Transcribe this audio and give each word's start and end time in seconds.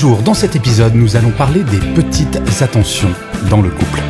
Bonjour, 0.00 0.22
dans 0.22 0.34
cet 0.34 0.54
épisode, 0.54 0.94
nous 0.94 1.16
allons 1.16 1.32
parler 1.32 1.64
des 1.64 1.80
petites 1.80 2.40
attentions 2.62 3.12
dans 3.50 3.60
le 3.60 3.68
couple. 3.68 4.00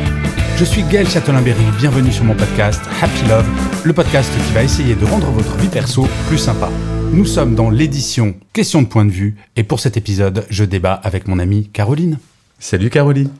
Je 0.55 0.63
suis 0.63 0.83
Gaël 0.83 1.09
Châtelain-Berry, 1.09 1.63
bienvenue 1.79 2.11
sur 2.11 2.25
mon 2.25 2.35
podcast 2.35 2.79
Happy 3.01 3.27
Love, 3.27 3.47
le 3.83 3.91
podcast 3.91 4.31
qui 4.45 4.53
va 4.53 4.61
essayer 4.61 4.93
de 4.93 5.03
rendre 5.03 5.31
votre 5.31 5.57
vie 5.57 5.67
perso 5.67 6.07
plus 6.27 6.37
sympa. 6.37 6.69
Nous 7.11 7.25
sommes 7.25 7.55
dans 7.55 7.71
l'édition 7.71 8.35
Question 8.53 8.83
de 8.83 8.87
point 8.87 9.03
de 9.03 9.09
vue 9.09 9.35
et 9.55 9.63
pour 9.63 9.79
cet 9.79 9.97
épisode, 9.97 10.45
je 10.51 10.63
débat 10.63 10.93
avec 10.93 11.27
mon 11.27 11.39
amie 11.39 11.69
Caroline. 11.69 12.19
Salut 12.59 12.91
Caroline. 12.91 13.31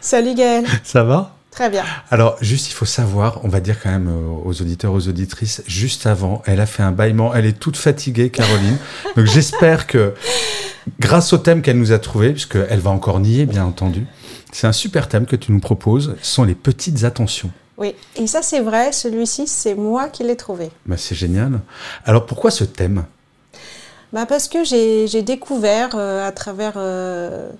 Salut 0.00 0.34
Gaël. 0.34 0.64
Ça 0.82 1.04
va? 1.04 1.35
Très 1.56 1.70
bien. 1.70 1.84
Alors, 2.10 2.36
juste, 2.42 2.68
il 2.68 2.74
faut 2.74 2.84
savoir, 2.84 3.40
on 3.42 3.48
va 3.48 3.60
dire 3.60 3.82
quand 3.82 3.88
même 3.88 4.08
euh, 4.08 4.44
aux 4.44 4.60
auditeurs, 4.60 4.92
aux 4.92 5.08
auditrices, 5.08 5.62
juste 5.66 6.06
avant, 6.06 6.42
elle 6.44 6.60
a 6.60 6.66
fait 6.66 6.82
un 6.82 6.92
bâillement. 6.92 7.34
Elle 7.34 7.46
est 7.46 7.58
toute 7.58 7.78
fatiguée, 7.78 8.28
Caroline. 8.28 8.76
Donc, 9.16 9.24
j'espère 9.24 9.86
que, 9.86 10.12
grâce 11.00 11.32
au 11.32 11.38
thème 11.38 11.62
qu'elle 11.62 11.78
nous 11.78 11.92
a 11.92 11.98
trouvé, 11.98 12.32
puisqu'elle 12.32 12.80
va 12.80 12.90
encore 12.90 13.20
nier, 13.20 13.46
bien 13.46 13.64
entendu, 13.64 14.06
c'est 14.52 14.66
un 14.66 14.72
super 14.72 15.08
thème 15.08 15.24
que 15.24 15.34
tu 15.34 15.50
nous 15.50 15.60
proposes, 15.60 16.14
ce 16.20 16.30
sont 16.30 16.44
les 16.44 16.54
petites 16.54 17.04
attentions. 17.04 17.50
Oui, 17.78 17.94
et 18.16 18.26
ça 18.26 18.42
c'est 18.42 18.60
vrai, 18.60 18.92
celui-ci 18.92 19.46
c'est 19.46 19.74
moi 19.74 20.08
qui 20.08 20.24
l'ai 20.24 20.36
trouvé. 20.36 20.70
Bah, 20.84 20.96
c'est 20.98 21.14
génial. 21.14 21.60
Alors 22.04 22.26
pourquoi 22.26 22.50
ce 22.50 22.64
thème? 22.64 23.04
Bah 24.12 24.24
Parce 24.26 24.48
que 24.48 24.62
j'ai 24.64 25.22
découvert 25.22 25.90
euh, 25.94 26.26
à 26.26 26.32
travers 26.32 26.74
euh, 26.76 27.50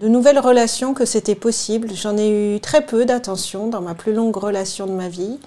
de 0.00 0.08
nouvelles 0.08 0.38
relations 0.38 0.94
que 0.94 1.04
c'était 1.04 1.34
possible. 1.34 1.88
J'en 1.94 2.16
ai 2.16 2.56
eu 2.56 2.60
très 2.60 2.84
peu 2.84 3.04
d'attention 3.04 3.68
dans 3.68 3.80
ma 3.80 3.94
plus 3.94 4.12
longue 4.12 4.36
relation 4.36 4.86
de 4.86 4.92
ma 4.92 5.08
vie. 5.08 5.38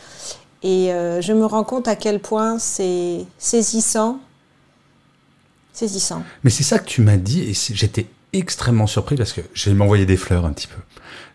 Et 0.63 0.93
euh, 0.93 1.21
je 1.21 1.33
me 1.33 1.45
rends 1.45 1.63
compte 1.63 1.87
à 1.87 1.95
quel 1.95 2.19
point 2.19 2.59
c'est 2.59 3.25
saisissant. 3.37 4.19
Saisissant. 5.73 6.23
Mais 6.43 6.49
c'est 6.49 6.63
ça 6.63 6.79
que 6.79 6.85
tu 6.85 7.01
m'as 7.01 7.17
dit 7.17 7.49
et 7.49 7.53
j'étais 7.53 8.07
extrêmement 8.33 8.87
surpris 8.87 9.15
parce 9.15 9.33
que 9.33 9.41
j'ai 9.53 9.73
m'envoyé 9.73 10.05
des 10.05 10.17
fleurs 10.17 10.45
un 10.45 10.51
petit 10.51 10.67
peu. 10.67 10.79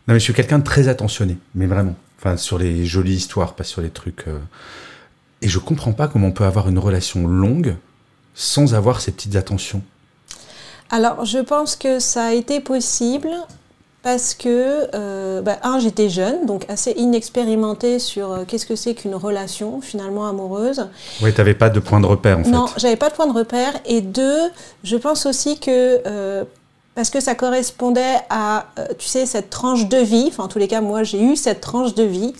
Non, 0.08 0.14
mais 0.14 0.20
je 0.20 0.24
suis 0.24 0.34
quelqu'un 0.34 0.58
de 0.58 0.64
très 0.64 0.88
attentionné, 0.88 1.38
mais 1.54 1.66
vraiment. 1.66 1.96
Enfin, 2.18 2.36
sur 2.36 2.58
les 2.58 2.86
jolies 2.86 3.14
histoires, 3.14 3.54
pas 3.54 3.64
sur 3.64 3.80
les 3.80 3.90
trucs. 3.90 4.28
Euh. 4.28 4.38
Et 5.42 5.48
je 5.48 5.58
comprends 5.58 5.92
pas 5.92 6.06
comment 6.06 6.28
on 6.28 6.32
peut 6.32 6.44
avoir 6.44 6.68
une 6.68 6.78
relation 6.78 7.26
longue 7.26 7.76
sans 8.34 8.74
avoir 8.74 9.00
ces 9.00 9.10
petites 9.12 9.36
attentions. 9.36 9.82
Alors, 10.90 11.24
je 11.24 11.38
pense 11.38 11.76
que 11.76 11.98
ça 11.98 12.26
a 12.26 12.32
été 12.32 12.60
possible 12.60 13.30
parce 14.02 14.34
que, 14.34 14.88
euh, 14.94 15.42
bah, 15.42 15.56
un, 15.64 15.80
j'étais 15.80 16.08
jeune, 16.08 16.46
donc 16.46 16.64
assez 16.68 16.92
inexpérimentée 16.92 17.98
sur 17.98 18.30
euh, 18.30 18.44
qu'est-ce 18.46 18.66
que 18.66 18.76
c'est 18.76 18.94
qu'une 18.94 19.16
relation 19.16 19.80
finalement 19.80 20.28
amoureuse. 20.28 20.88
Oui, 21.22 21.32
tu 21.32 21.40
n'avais 21.40 21.54
pas 21.54 21.70
de 21.70 21.80
point 21.80 21.98
de 22.00 22.06
repère 22.06 22.38
en 22.38 22.44
fait. 22.44 22.50
Non, 22.50 22.66
j'avais 22.76 22.96
pas 22.96 23.10
de 23.10 23.14
point 23.14 23.26
de 23.26 23.36
repère. 23.36 23.72
Et 23.84 24.00
deux, 24.00 24.38
je 24.84 24.96
pense 24.96 25.26
aussi 25.26 25.58
que 25.58 26.46
parce 26.96 27.10
que 27.10 27.20
ça 27.20 27.34
correspondait 27.34 28.16
à, 28.30 28.66
euh, 28.78 28.86
tu 28.98 29.06
sais, 29.06 29.26
cette 29.26 29.50
tranche 29.50 29.86
de 29.86 29.98
vie, 29.98 30.24
enfin 30.28 30.44
en 30.44 30.48
tous 30.48 30.58
les 30.58 30.66
cas 30.66 30.80
moi 30.80 31.04
j'ai 31.04 31.22
eu 31.22 31.36
cette 31.36 31.60
tranche 31.60 31.94
de 31.94 32.02
vie 32.02 32.32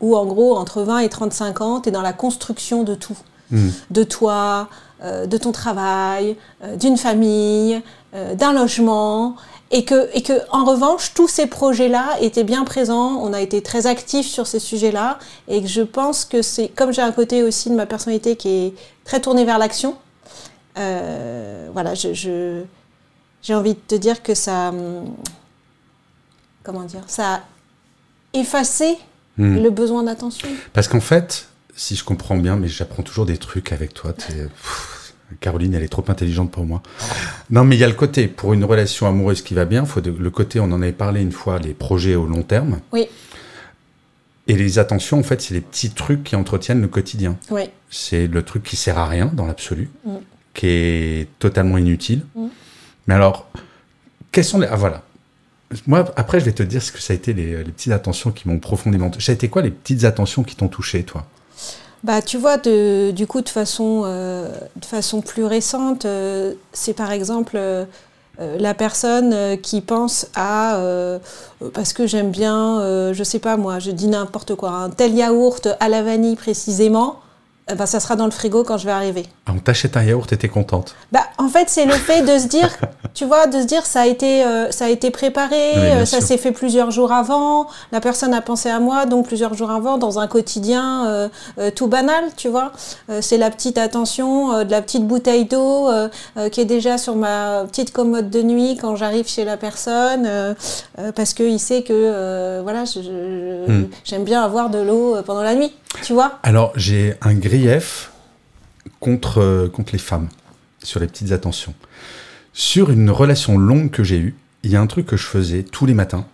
où 0.00 0.16
en 0.16 0.24
gros 0.24 0.56
entre 0.56 0.82
20 0.82 1.00
et 1.00 1.08
35 1.08 1.60
ans, 1.60 1.80
tu 1.80 1.88
es 1.88 1.92
dans 1.92 2.00
la 2.00 2.12
construction 2.12 2.84
de 2.84 2.94
tout, 2.94 3.16
hmm. 3.50 3.70
de 3.90 4.04
toi, 4.04 4.68
euh, 4.93 4.93
de 5.26 5.36
ton 5.36 5.52
travail, 5.52 6.36
euh, 6.62 6.76
d'une 6.76 6.96
famille, 6.96 7.82
d'un 8.34 8.52
logement, 8.52 9.34
et 9.72 9.84
que, 9.84 10.08
et 10.16 10.22
que 10.22 10.34
en 10.52 10.64
revanche 10.64 11.14
tous 11.14 11.26
ces 11.26 11.48
projets-là 11.48 12.16
étaient 12.20 12.44
bien 12.44 12.62
présents, 12.62 13.16
on 13.20 13.32
a 13.32 13.40
été 13.40 13.60
très 13.60 13.88
actifs 13.88 14.28
sur 14.28 14.46
ces 14.46 14.60
sujets-là, 14.60 15.18
et 15.48 15.60
que 15.60 15.66
je 15.66 15.82
pense 15.82 16.24
que 16.24 16.40
c'est, 16.40 16.68
comme 16.68 16.92
j'ai 16.92 17.02
un 17.02 17.10
côté 17.10 17.42
aussi 17.42 17.70
de 17.70 17.74
ma 17.74 17.86
personnalité 17.86 18.36
qui 18.36 18.48
est 18.48 18.74
très 19.04 19.20
tourné 19.20 19.44
vers 19.44 19.58
l'action, 19.58 19.96
voilà, 20.76 21.94
je 21.94 22.62
j'ai 23.44 23.54
envie 23.54 23.74
de 23.74 23.80
te 23.86 23.94
dire 23.94 24.22
que 24.22 24.34
ça. 24.34 24.70
Hum, 24.70 25.14
comment 26.64 26.82
dire 26.82 27.04
Ça 27.06 27.34
a 27.34 27.40
effacé 28.32 28.96
hmm. 29.36 29.62
le 29.62 29.70
besoin 29.70 30.02
d'attention. 30.02 30.48
Parce 30.72 30.88
qu'en 30.88 31.00
fait, 31.00 31.46
si 31.76 31.96
je 31.96 32.04
comprends 32.04 32.36
bien, 32.36 32.56
mais 32.56 32.68
j'apprends 32.68 33.02
toujours 33.02 33.26
des 33.26 33.36
trucs 33.36 33.72
avec 33.72 33.94
toi. 33.94 34.14
Caroline, 35.40 35.74
elle 35.74 35.82
est 35.82 35.88
trop 35.88 36.04
intelligente 36.08 36.50
pour 36.50 36.64
moi. 36.64 36.82
Non, 37.50 37.64
mais 37.64 37.76
il 37.76 37.80
y 37.80 37.84
a 37.84 37.88
le 37.88 37.94
côté, 37.94 38.28
pour 38.28 38.52
une 38.52 38.64
relation 38.64 39.06
amoureuse 39.06 39.42
qui 39.42 39.54
va 39.54 39.64
bien, 39.64 39.84
faut 39.84 40.00
le 40.00 40.30
côté, 40.30 40.60
on 40.60 40.64
en 40.64 40.82
avait 40.82 40.92
parlé 40.92 41.20
une 41.20 41.32
fois, 41.32 41.58
les 41.58 41.74
projets 41.74 42.14
au 42.14 42.26
long 42.26 42.42
terme. 42.42 42.80
Oui. 42.92 43.08
Et 44.46 44.56
les 44.56 44.78
attentions, 44.78 45.18
en 45.18 45.22
fait, 45.22 45.40
c'est 45.40 45.54
les 45.54 45.60
petits 45.60 45.90
trucs 45.90 46.22
qui 46.22 46.36
entretiennent 46.36 46.82
le 46.82 46.88
quotidien. 46.88 47.38
Oui. 47.50 47.62
C'est 47.90 48.26
le 48.26 48.42
truc 48.42 48.62
qui 48.62 48.76
sert 48.76 48.98
à 48.98 49.06
rien 49.08 49.26
dans 49.26 49.46
l'absolu, 49.46 49.88
mm. 50.04 50.16
qui 50.52 50.66
est 50.66 51.28
totalement 51.38 51.78
inutile. 51.78 52.24
Mm. 52.34 52.46
Mais 53.06 53.14
alors, 53.14 53.48
quelles 54.32 54.44
sont 54.44 54.58
les... 54.58 54.66
Ah 54.66 54.76
voilà. 54.76 55.02
Moi, 55.86 56.04
après, 56.16 56.40
je 56.40 56.44
vais 56.44 56.52
te 56.52 56.62
dire 56.62 56.82
ce 56.82 56.92
que 56.92 57.00
ça 57.00 57.14
a 57.14 57.16
été 57.16 57.32
les, 57.32 57.64
petites 57.64 57.92
attentions 57.92 58.32
qui 58.32 58.46
m'ont 58.46 58.58
profondément... 58.58 59.10
Ça 59.18 59.32
a 59.32 59.34
été 59.34 59.48
quoi 59.48 59.62
les 59.62 59.70
petites 59.70 60.04
attentions 60.04 60.42
qui 60.42 60.56
t'ont 60.56 60.68
touché, 60.68 61.04
toi? 61.04 61.26
Bah, 62.04 62.20
tu 62.20 62.36
vois, 62.36 62.58
de, 62.58 63.12
du 63.12 63.26
coup, 63.26 63.40
de 63.40 63.48
façon, 63.48 64.02
euh, 64.04 64.46
de 64.76 64.84
façon 64.84 65.22
plus 65.22 65.44
récente, 65.44 66.04
euh, 66.04 66.52
c'est 66.74 66.92
par 66.92 67.10
exemple 67.12 67.56
euh, 67.56 67.86
la 68.38 68.74
personne 68.74 69.58
qui 69.62 69.80
pense 69.80 70.26
à, 70.36 70.78
parce 71.72 71.94
que 71.94 72.06
j'aime 72.06 72.30
bien, 72.30 73.12
je 73.12 73.22
sais 73.24 73.38
pas 73.38 73.56
moi, 73.56 73.78
je 73.78 73.90
dis 73.90 74.08
n'importe 74.08 74.54
quoi, 74.54 74.70
un 74.70 74.90
tel 74.90 75.14
yaourt 75.14 75.68
à 75.80 75.88
la 75.88 76.02
vanille 76.02 76.36
précisément, 76.36 77.20
ben, 77.66 77.86
ça 77.86 77.98
sera 77.98 78.14
dans 78.14 78.26
le 78.26 78.30
frigo 78.30 78.62
quand 78.62 78.76
je 78.76 78.84
vais 78.84 78.92
arriver. 78.92 79.24
Ah, 79.46 79.52
on 79.54 79.58
t'achète 79.58 79.96
un 79.96 80.02
yaourt 80.02 80.30
et 80.30 80.36
t'es 80.36 80.48
contente 80.48 80.94
bah, 81.12 81.24
En 81.38 81.48
fait, 81.48 81.70
c'est 81.70 81.86
le 81.86 81.94
fait 81.94 82.20
de 82.20 82.38
se 82.38 82.46
dire, 82.46 82.68
tu 83.14 83.24
vois, 83.24 83.46
de 83.46 83.58
se 83.58 83.66
dire 83.66 83.86
ça 83.86 84.02
a 84.02 84.06
été, 84.06 84.44
euh, 84.44 84.70
ça 84.70 84.84
a 84.84 84.88
été 84.90 85.10
préparé, 85.10 85.74
euh, 85.76 86.04
ça 86.04 86.20
s'est 86.20 86.36
fait 86.36 86.52
plusieurs 86.52 86.90
jours 86.90 87.10
avant, 87.10 87.66
la 87.90 88.00
personne 88.00 88.34
a 88.34 88.42
pensé 88.42 88.68
à 88.68 88.80
moi, 88.80 89.06
donc 89.06 89.26
plusieurs 89.26 89.54
jours 89.54 89.70
avant, 89.70 89.96
dans 89.96 90.18
un 90.18 90.26
quotidien 90.26 91.06
euh, 91.06 91.70
tout 91.74 91.86
banal, 91.86 92.24
tu 92.36 92.48
vois. 92.48 92.72
c'est 93.22 93.38
la 93.38 93.50
petite 93.50 93.78
attention 93.78 94.62
de 94.62 94.70
la 94.70 94.82
petite 94.82 95.06
bouteille 95.06 95.46
d'eau 95.46 95.88
qui 96.50 96.60
est 96.60 96.66
déjà 96.66 96.98
sur 96.98 97.16
ma 97.16 97.64
petite 97.64 97.92
commode 97.92 98.28
de 98.28 98.42
nuit 98.42 98.76
quand 98.78 98.96
j'arrive 98.96 99.26
chez 99.26 99.44
la 99.44 99.56
personne, 99.56 100.28
parce 101.14 101.32
qu'il 101.32 101.58
sait 101.60 101.82
que, 101.82 102.60
voilà, 102.62 102.84
hmm. 102.84 103.84
j'aime 104.04 104.24
bien 104.24 104.42
avoir 104.42 104.68
de 104.68 104.78
l'eau 104.78 105.16
pendant 105.24 105.42
la 105.42 105.54
nuit, 105.54 105.72
tu 106.02 106.12
vois. 106.12 106.38
Alors, 106.42 106.72
j'ai 106.76 107.14
un 107.20 107.34
grief 107.34 108.10
contre, 109.00 109.40
euh, 109.40 109.68
contre 109.68 109.92
les 109.92 109.98
femmes 109.98 110.28
sur 110.82 111.00
les 111.00 111.06
petites 111.06 111.32
attentions. 111.32 111.74
Sur 112.52 112.90
une 112.90 113.10
relation 113.10 113.58
longue 113.58 113.90
que 113.90 114.04
j'ai 114.04 114.18
eue, 114.18 114.34
il 114.62 114.70
y 114.70 114.76
a 114.76 114.80
un 114.80 114.86
truc 114.86 115.06
que 115.06 115.16
je 115.16 115.26
faisais 115.26 115.62
tous 115.62 115.86
les 115.86 115.94
matins. 115.94 116.26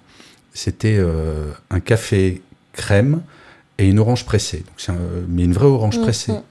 C'était 0.52 0.96
euh, 0.98 1.52
un 1.70 1.80
café 1.80 2.42
crème 2.72 3.22
et 3.78 3.88
une 3.88 3.98
orange 3.98 4.24
pressée. 4.24 4.64
Donc 4.66 4.96
mais 5.28 5.44
une 5.44 5.52
vraie 5.52 5.66
orange 5.66 5.98
mmh, 5.98 6.02
pressée. 6.02 6.32
Mmh. 6.32 6.42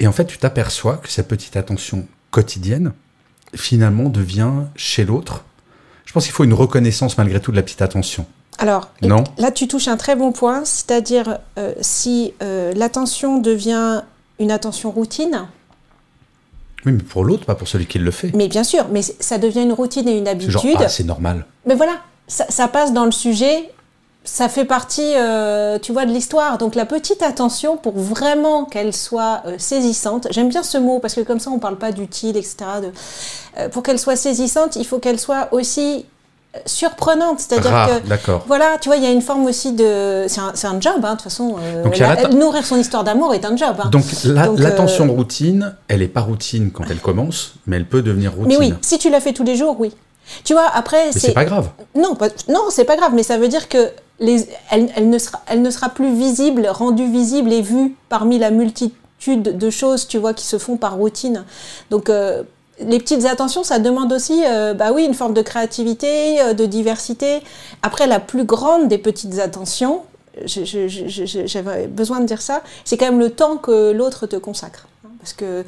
Et 0.00 0.06
en 0.06 0.12
fait, 0.12 0.26
tu 0.26 0.38
t'aperçois 0.38 0.96
que 0.96 1.08
cette 1.08 1.28
petite 1.28 1.56
attention 1.56 2.06
quotidienne, 2.30 2.92
finalement, 3.54 4.08
devient 4.08 4.52
chez 4.74 5.04
l'autre. 5.04 5.44
Je 6.04 6.12
pense 6.12 6.24
qu'il 6.24 6.32
faut 6.32 6.44
une 6.44 6.54
reconnaissance 6.54 7.16
malgré 7.18 7.40
tout 7.40 7.52
de 7.52 7.56
la 7.56 7.62
petite 7.62 7.82
attention. 7.82 8.26
Alors, 8.58 8.90
non. 9.02 9.24
là, 9.38 9.50
tu 9.50 9.66
touches 9.66 9.88
un 9.88 9.96
très 9.96 10.14
bon 10.14 10.30
point, 10.32 10.64
c'est-à-dire 10.64 11.38
euh, 11.58 11.72
si 11.80 12.34
l'attention 12.40 13.38
devient 13.38 14.02
une 14.38 14.50
attention 14.50 14.90
routine. 14.90 15.46
Oui, 16.84 16.92
mais 16.92 17.02
pour 17.02 17.24
l'autre, 17.24 17.46
pas 17.46 17.54
pour 17.54 17.68
celui 17.68 17.86
qui 17.86 17.98
le 17.98 18.10
fait. 18.10 18.32
Mais 18.34 18.48
bien 18.48 18.64
sûr, 18.64 18.86
mais 18.90 19.02
ça 19.02 19.38
devient 19.38 19.62
une 19.62 19.72
routine 19.72 20.08
et 20.08 20.18
une 20.18 20.28
habitude. 20.28 20.76
Ah, 20.78 20.88
c'est 20.88 21.04
normal. 21.04 21.46
Mais 21.64 21.74
voilà, 21.74 21.92
ça, 22.26 22.68
passe 22.68 22.92
dans 22.92 23.04
le 23.04 23.12
sujet, 23.12 23.70
ça 24.24 24.48
fait 24.48 24.64
partie, 24.64 25.14
euh, 25.16 25.78
tu 25.78 25.92
vois, 25.92 26.06
de 26.06 26.12
l'histoire. 26.12 26.58
Donc 26.58 26.74
la 26.74 26.84
petite 26.84 27.22
attention, 27.22 27.76
pour 27.76 27.96
vraiment 27.96 28.64
qu'elle 28.64 28.92
soit 28.92 29.42
euh, 29.46 29.54
saisissante, 29.58 30.26
j'aime 30.30 30.48
bien 30.48 30.64
ce 30.64 30.78
mot, 30.78 30.98
parce 30.98 31.14
que 31.14 31.20
comme 31.20 31.38
ça, 31.38 31.50
on 31.50 31.56
ne 31.56 31.60
parle 31.60 31.78
pas 31.78 31.92
d'utile, 31.92 32.36
etc. 32.36 32.56
De, 32.82 32.92
euh, 33.58 33.68
pour 33.68 33.84
qu'elle 33.84 33.98
soit 33.98 34.16
saisissante, 34.16 34.74
il 34.74 34.86
faut 34.86 34.98
qu'elle 34.98 35.20
soit 35.20 35.48
aussi 35.52 36.06
surprenante. 36.66 37.40
C'est-à-dire 37.40 37.70
que, 37.88 38.06
voilà, 38.46 38.76
tu 38.80 38.88
vois, 38.88 38.96
il 38.96 39.02
y 39.02 39.06
a 39.06 39.10
une 39.10 39.22
forme 39.22 39.46
aussi 39.46 39.72
de. 39.72 40.26
C'est 40.28 40.66
un, 40.66 40.80
job, 40.80 40.94
hein, 41.02 41.10
de 41.12 41.16
toute 41.16 41.22
façon. 41.22 41.56
euh, 41.58 41.82
Donc, 41.84 41.96
la- 41.98 42.28
nourrir 42.28 42.64
son 42.64 42.76
histoire 42.76 43.04
d'amour 43.04 43.34
est 43.34 43.44
un 43.44 43.56
job. 43.56 43.76
hein. 43.80 43.88
Donc 43.90 44.04
la- 44.24 44.46
Donc, 44.46 44.58
euh, 44.58 44.62
l'attention 44.62 45.12
routine, 45.12 45.74
elle 45.88 46.02
est 46.02 46.08
pas 46.08 46.20
routine 46.20 46.70
quand 46.72 46.84
elle 46.90 47.00
commence, 47.00 47.54
mais 47.66 47.76
elle 47.76 47.86
peut 47.86 48.02
devenir 48.02 48.32
routine. 48.32 48.48
Mais 48.48 48.56
oui, 48.56 48.74
si 48.82 48.98
tu 48.98 49.10
la 49.10 49.20
fais 49.20 49.32
tous 49.32 49.44
les 49.44 49.56
jours, 49.56 49.76
oui. 49.78 49.92
Tu 50.44 50.52
vois, 50.52 50.66
après, 50.72 51.10
c'est 51.12 51.32
pas 51.32 51.44
grave. 51.44 51.70
Non, 51.96 52.14
pas- 52.14 52.28
non, 52.48 52.60
c'est 52.70 52.84
pas 52.84 52.96
grave, 52.96 53.12
mais 53.14 53.22
ça 53.24 53.38
veut 53.38 53.48
dire 53.48 53.68
que 53.68 53.90
les, 54.20 54.46
elle, 54.70 54.88
elle 54.94 55.10
ne 55.10 55.18
sera, 55.18 55.40
elle 55.48 55.62
ne 55.62 55.70
sera 55.70 55.88
plus 55.88 56.14
visible, 56.14 56.66
rendue 56.68 57.10
visible 57.10 57.52
et 57.52 57.60
vue 57.60 57.96
parmi 58.08 58.38
la 58.38 58.50
multitude 58.50 59.42
de 59.58 59.70
choses, 59.70 60.06
tu 60.06 60.18
vois, 60.18 60.32
qui 60.32 60.46
se 60.46 60.58
font 60.58 60.76
par 60.76 60.94
routine. 60.96 61.44
Donc, 61.90 62.08
euh, 62.08 62.42
les 62.86 62.98
petites 62.98 63.24
attentions, 63.26 63.64
ça 63.64 63.78
demande 63.78 64.12
aussi, 64.12 64.42
euh, 64.46 64.74
bah 64.74 64.92
oui, 64.92 65.04
une 65.04 65.14
forme 65.14 65.34
de 65.34 65.42
créativité, 65.42 66.40
euh, 66.40 66.52
de 66.54 66.66
diversité. 66.66 67.40
Après, 67.82 68.06
la 68.06 68.20
plus 68.20 68.44
grande 68.44 68.88
des 68.88 68.98
petites 68.98 69.38
attentions, 69.38 70.02
j'avais 70.46 71.86
besoin 71.86 72.20
de 72.20 72.26
dire 72.26 72.40
ça, 72.42 72.62
c'est 72.84 72.96
quand 72.96 73.06
même 73.06 73.18
le 73.20 73.30
temps 73.30 73.56
que 73.56 73.92
l'autre 73.92 74.26
te 74.26 74.36
consacre. 74.36 74.86
Parce 75.20 75.32
que, 75.34 75.64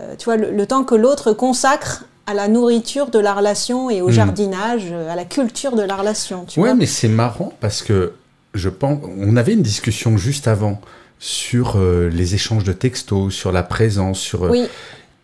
euh, 0.00 0.14
tu 0.18 0.24
vois, 0.26 0.36
le, 0.36 0.50
le 0.50 0.66
temps 0.66 0.84
que 0.84 0.94
l'autre 0.94 1.32
consacre 1.32 2.04
à 2.26 2.34
la 2.34 2.46
nourriture 2.48 3.06
de 3.08 3.18
la 3.18 3.32
relation 3.32 3.88
et 3.88 4.02
au 4.02 4.08
Mhm. 4.08 4.12
jardinage, 4.12 4.92
à 5.10 5.16
la 5.16 5.24
culture 5.24 5.74
de 5.76 5.82
la 5.82 5.96
relation. 5.96 6.44
Tu 6.46 6.60
Ouais, 6.60 6.68
vois 6.68 6.74
mais 6.76 6.84
c'est 6.86 7.08
marrant 7.08 7.52
parce 7.60 7.82
que 7.82 8.12
je 8.54 8.68
pense, 8.68 8.98
on 9.18 9.36
avait 9.36 9.52
une 9.54 9.62
discussion 9.62 10.16
juste 10.18 10.46
avant 10.48 10.80
sur 11.20 11.76
euh, 11.76 12.08
les 12.10 12.34
échanges 12.34 12.64
de 12.64 12.72
textos, 12.72 13.32
sur 13.34 13.50
la 13.50 13.62
présence, 13.62 14.18
sur 14.20 14.42
Oui, 14.42 14.66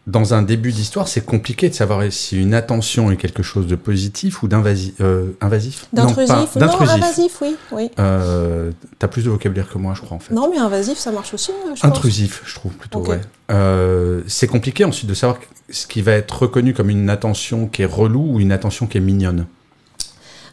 dans 0.06 0.35
un 0.35 0.43
début 0.43 0.71
d'histoire, 0.71 1.09
c'est 1.09 1.25
compliqué 1.25 1.71
de 1.71 1.75
savoir 1.75 2.03
si 2.12 2.39
une 2.41 2.53
attention 2.53 3.11
est 3.11 3.17
quelque 3.17 3.43
chose 3.43 3.67
de 3.67 3.75
positif 3.75 4.43
ou 4.43 4.49
d'invasif. 4.49 4.95
euh, 5.01 5.31
invasif 5.41 5.87
Non, 5.95 6.05
d'intrusif. 6.05 6.56
Non, 6.56 6.81
invasif, 6.81 7.39
oui. 7.41 7.56
oui. 7.73 7.91
Euh, 7.99 8.71
T'as 8.99 9.09
plus 9.09 9.25
de 9.25 9.31
vocabulaire 9.31 9.69
que 9.69 9.79
moi, 9.79 9.95
je 9.97 10.03
crois 10.03 10.17
en 10.17 10.21
fait. 10.21 10.35
Non, 10.35 10.51
mais 10.51 10.59
invasif, 10.59 10.99
ça 10.99 11.11
marche 11.11 11.33
aussi, 11.33 11.53
pense. 11.69 11.85
Intrusif, 11.85 12.43
je 12.45 12.55
trouve 12.55 12.73
plutôt, 12.73 13.01
ouais. 13.01 13.21
Euh, 13.51 14.21
c'est 14.27 14.47
compliqué 14.47 14.85
ensuite 14.85 15.09
de 15.09 15.15
savoir 15.15 15.39
ce 15.71 15.87
qui 15.87 16.03
va 16.03 16.12
être 16.12 16.43
reconnu 16.43 16.75
comme 16.75 16.91
une 16.91 17.09
attention 17.09 17.67
qui 17.67 17.83
est 17.83 17.87
relou 17.87 18.35
ou 18.35 18.41
une 18.41 18.53
attention 18.53 18.87
qui 18.87 18.99
est 18.99 19.03
mignonne. 19.03 19.47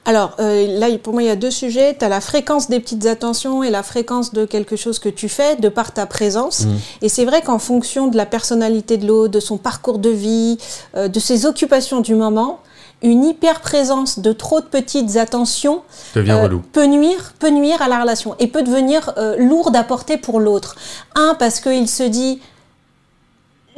Alors, 0.06 0.36
euh, 0.40 0.80
là, 0.80 0.88
pour 0.98 1.14
moi, 1.14 1.22
il 1.22 1.28
y 1.28 1.32
a 1.32 1.36
deux 1.36 1.52
sujets. 1.52 1.96
Tu 1.98 2.04
as 2.04 2.10
la 2.10 2.22
fréquence 2.22 2.70
des 2.70 2.80
petites 2.80 3.06
attentions 3.06 3.64
et 3.64 3.70
la 3.70 3.84
fréquence 3.84 4.34
de 4.34 4.46
quelque 4.46 4.76
chose 4.76 4.98
que 4.98 5.10
tu 5.10 5.30
fais 5.30 5.56
de 5.58 5.70
par 5.70 5.92
ta 5.92 6.06
présence. 6.06 6.66
Mm. 6.66 6.76
Et 7.04 7.10
c'est 7.10 7.26
vrai 7.26 7.42
qu'en 7.42 7.60
fonction 7.60 8.08
de 8.08 8.18
la 8.18 8.26
personnalité 8.26 8.98
de 8.98 9.06
l'autre, 9.06 9.32
de 9.32 9.40
son 9.40 9.58
parcours 9.58 10.00
de 10.00 10.10
vie, 10.10 10.58
euh, 10.96 11.08
de 11.08 11.20
ses 11.20 11.46
occupations 11.46 12.02
du 12.02 12.16
moment, 12.16 12.62
une 13.02 13.26
hyper-présence 13.26 14.20
de 14.20 14.32
trop 14.32 14.62
de 14.62 14.66
petites 14.66 15.18
attentions 15.18 15.82
Devient 16.16 16.32
euh, 16.32 16.44
relou. 16.44 16.62
peut 16.72 16.86
nuire, 16.86 17.34
peut 17.40 17.50
nuire 17.50 17.82
à 17.82 17.88
la 17.88 18.02
relation 18.02 18.36
et 18.40 18.48
peut 18.48 18.64
devenir 18.64 19.14
euh, 19.18 19.36
lourde 19.38 19.76
à 19.76 19.84
porter 19.84 20.18
pour 20.18 20.40
l'autre. 20.40 20.76
Un, 21.16 21.36
parce 21.38 21.60
qu'il 21.60 21.90
se 21.90 22.04
dit, 22.04 22.40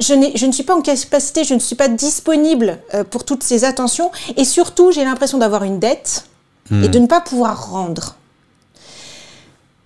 je, 0.00 0.14
ne 0.46 0.52
suis 0.52 0.64
pas 0.64 0.74
en 0.74 0.82
capacité, 0.82 1.44
je 1.44 1.54
ne 1.54 1.58
suis 1.60 1.76
pas 1.76 1.88
disponible 1.88 2.78
euh, 2.94 3.04
pour 3.04 3.24
toutes 3.24 3.42
ces 3.42 3.64
attentions, 3.64 4.10
et 4.36 4.44
surtout, 4.44 4.90
j'ai 4.92 5.04
l'impression 5.04 5.38
d'avoir 5.38 5.64
une 5.64 5.78
dette 5.78 6.26
Hmm. 6.70 6.82
et 6.82 6.88
de 6.88 6.98
ne 6.98 7.06
pas 7.06 7.20
pouvoir 7.20 7.68
rendre. 7.72 8.14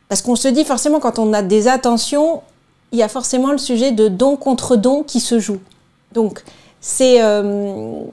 Parce 0.09 0.23
qu'on 0.23 0.37
se 0.37 0.47
dit 0.47 0.65
forcément, 0.65 1.01
quand 1.01 1.19
on 1.19 1.33
a 1.33 1.43
des 1.43 1.67
attentions, 1.67 2.43
il 2.93 2.99
y 3.01 3.03
a 3.03 3.09
forcément 3.09 3.51
le 3.51 3.59
sujet 3.59 3.91
de 3.91 4.07
don 4.07 4.37
contre 4.37 4.77
don 4.77 5.03
qui 5.03 5.19
se 5.19 5.41
joue. 5.41 5.59
Donc, 6.13 6.45
c'est... 6.81 7.21
Euh, 7.21 8.05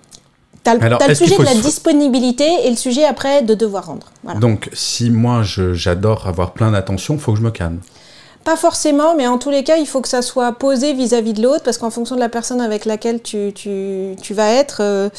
T'as 0.64 0.74
le, 1.08 1.14
sujet 1.14 1.38
de 1.38 1.44
la 1.44 1.54
se- 1.54 1.60
disponibilité 1.62 2.48
et 2.66 2.72
le 2.72 2.76
sujet 2.76 3.06
après 3.06 3.44
de 3.44 3.54
devoir 3.54 3.86
rendre. 3.86 4.08
Voilà. 4.24 4.40
Donc, 4.40 4.68
si 4.74 5.12
moi 5.12 5.44
j'adore 5.44 6.26
avoir 6.28 6.54
plein 6.54 6.72
d'attention, 6.72 7.20
faut 7.20 7.34
que 7.34 7.38
je 7.38 7.44
me 7.44 7.52
calme. 7.52 7.82
Pas 8.46 8.56
forcément, 8.56 9.16
mais 9.16 9.26
en 9.26 9.40
tous 9.40 9.50
les 9.50 9.64
cas, 9.64 9.78
il 9.78 9.88
faut 9.88 10.02
que 10.02 10.08
ça 10.08 10.22
soit 10.22 10.52
posé 10.52 10.94
vis-à-vis 10.94 11.34
de 11.34 11.42
l'autre, 11.42 11.64
parce 11.64 11.80
qu'en 11.80 11.90
fonction 11.90 12.14
de 12.16 12.20
la 12.20 12.30
personne 12.30 12.62
avec 12.62 12.86
laquelle 12.86 13.20
tu, 13.24 13.52
tu, 13.56 14.16
tu 14.22 14.34
vas 14.36 14.52
être, 14.52 14.78
euh, 14.82 15.10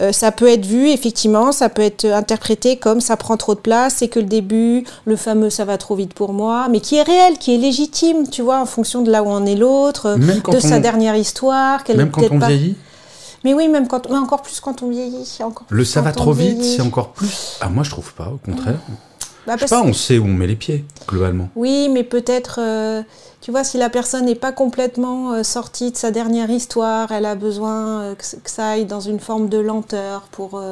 euh, 0.00 0.12
ça 0.12 0.32
peut 0.32 0.48
être 0.48 0.64
vu, 0.64 0.88
effectivement, 0.88 1.52
ça 1.52 1.68
peut 1.68 1.82
être 1.82 2.06
interprété 2.06 2.78
comme 2.78 3.02
ça 3.02 3.18
prend 3.18 3.36
trop 3.36 3.54
de 3.54 3.60
place, 3.60 3.96
c'est 3.98 4.08
que 4.08 4.18
le 4.18 4.24
début, 4.24 4.84
le 5.04 5.16
fameux 5.16 5.50
ça 5.50 5.66
va 5.66 5.76
trop 5.76 5.94
vite 5.94 6.14
pour 6.14 6.32
moi, 6.32 6.68
mais 6.70 6.80
qui 6.80 6.96
est 6.96 7.02
réel, 7.02 7.36
qui 7.38 7.54
est 7.54 7.58
légitime, 7.58 8.26
tu 8.30 8.40
vois, 8.40 8.58
en 8.58 8.66
fonction 8.66 9.02
de 9.02 9.10
là 9.10 9.22
où 9.22 9.28
en 9.28 9.44
est 9.44 9.56
l'autre, 9.56 10.14
Même 10.16 10.38
de 10.40 10.56
on- 10.56 10.60
sa 10.60 10.80
dernière 10.80 11.16
histoire, 11.16 11.84
qu'elle 11.84 11.96
est 11.96 11.98
Même 11.98 12.10
quand 12.10 12.22
peut-être 12.22 12.32
on 12.32 12.38
pas... 12.40 12.46
vieillit, 12.48 12.76
Mais 13.44 13.52
oui, 13.52 13.68
même 13.68 13.88
quand, 13.88 14.08
mais 14.08 14.16
encore 14.16 14.40
plus 14.40 14.58
quand 14.58 14.82
on 14.82 14.88
vieillit. 14.88 15.28
Encore 15.42 15.66
le 15.68 15.76
plus 15.76 15.84
ça 15.84 16.00
quand 16.00 16.06
va 16.06 16.12
trop 16.12 16.32
vite, 16.32 16.64
c'est 16.64 16.80
encore 16.80 17.10
plus. 17.10 17.58
Ah, 17.60 17.68
moi 17.68 17.84
je 17.84 17.90
trouve 17.90 18.14
pas, 18.14 18.32
au 18.34 18.38
contraire. 18.42 18.78
Bah, 19.50 19.56
Je 19.56 19.66
sais 19.66 19.68
parce- 19.74 19.82
pas, 19.82 19.88
on 19.88 19.92
sait 19.92 20.16
où 20.18 20.26
on 20.26 20.28
met 20.32 20.46
les 20.46 20.54
pieds, 20.54 20.84
globalement. 21.08 21.48
Oui, 21.56 21.88
mais 21.88 22.04
peut-être, 22.04 22.60
euh, 22.62 23.02
tu 23.40 23.50
vois, 23.50 23.64
si 23.64 23.78
la 23.78 23.90
personne 23.90 24.26
n'est 24.26 24.36
pas 24.36 24.52
complètement 24.52 25.32
euh, 25.32 25.42
sortie 25.42 25.90
de 25.90 25.96
sa 25.96 26.12
dernière 26.12 26.50
histoire, 26.50 27.10
elle 27.10 27.26
a 27.26 27.34
besoin 27.34 28.00
euh, 28.00 28.14
que, 28.14 28.24
ça 28.48 28.68
aille 28.68 28.84
dans 28.84 29.00
une 29.00 29.18
forme 29.18 29.48
de 29.48 29.58
lenteur 29.58 30.28
pour 30.30 30.62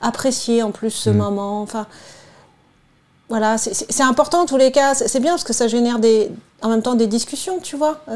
apprécier 0.00 0.64
en 0.64 0.72
plus 0.72 0.90
ce 0.90 1.10
Mm. 1.10 1.16
moment. 1.16 1.62
Enfin, 1.62 1.86
voilà, 3.28 3.56
c'est- 3.56 4.00
important 4.02 4.42
en 4.42 4.46
tous 4.46 4.56
les 4.56 4.72
cas. 4.72 4.94
C'est 4.94 5.20
bien 5.20 5.30
parce 5.32 5.44
que 5.44 5.52
ça 5.52 5.68
génère 5.68 6.00
des, 6.00 6.28
en 6.60 6.68
même 6.70 6.82
temps 6.82 6.94
des 6.96 7.06
discussions, 7.06 7.60
tu 7.62 7.76
vois, 7.76 8.00
pour 8.06 8.14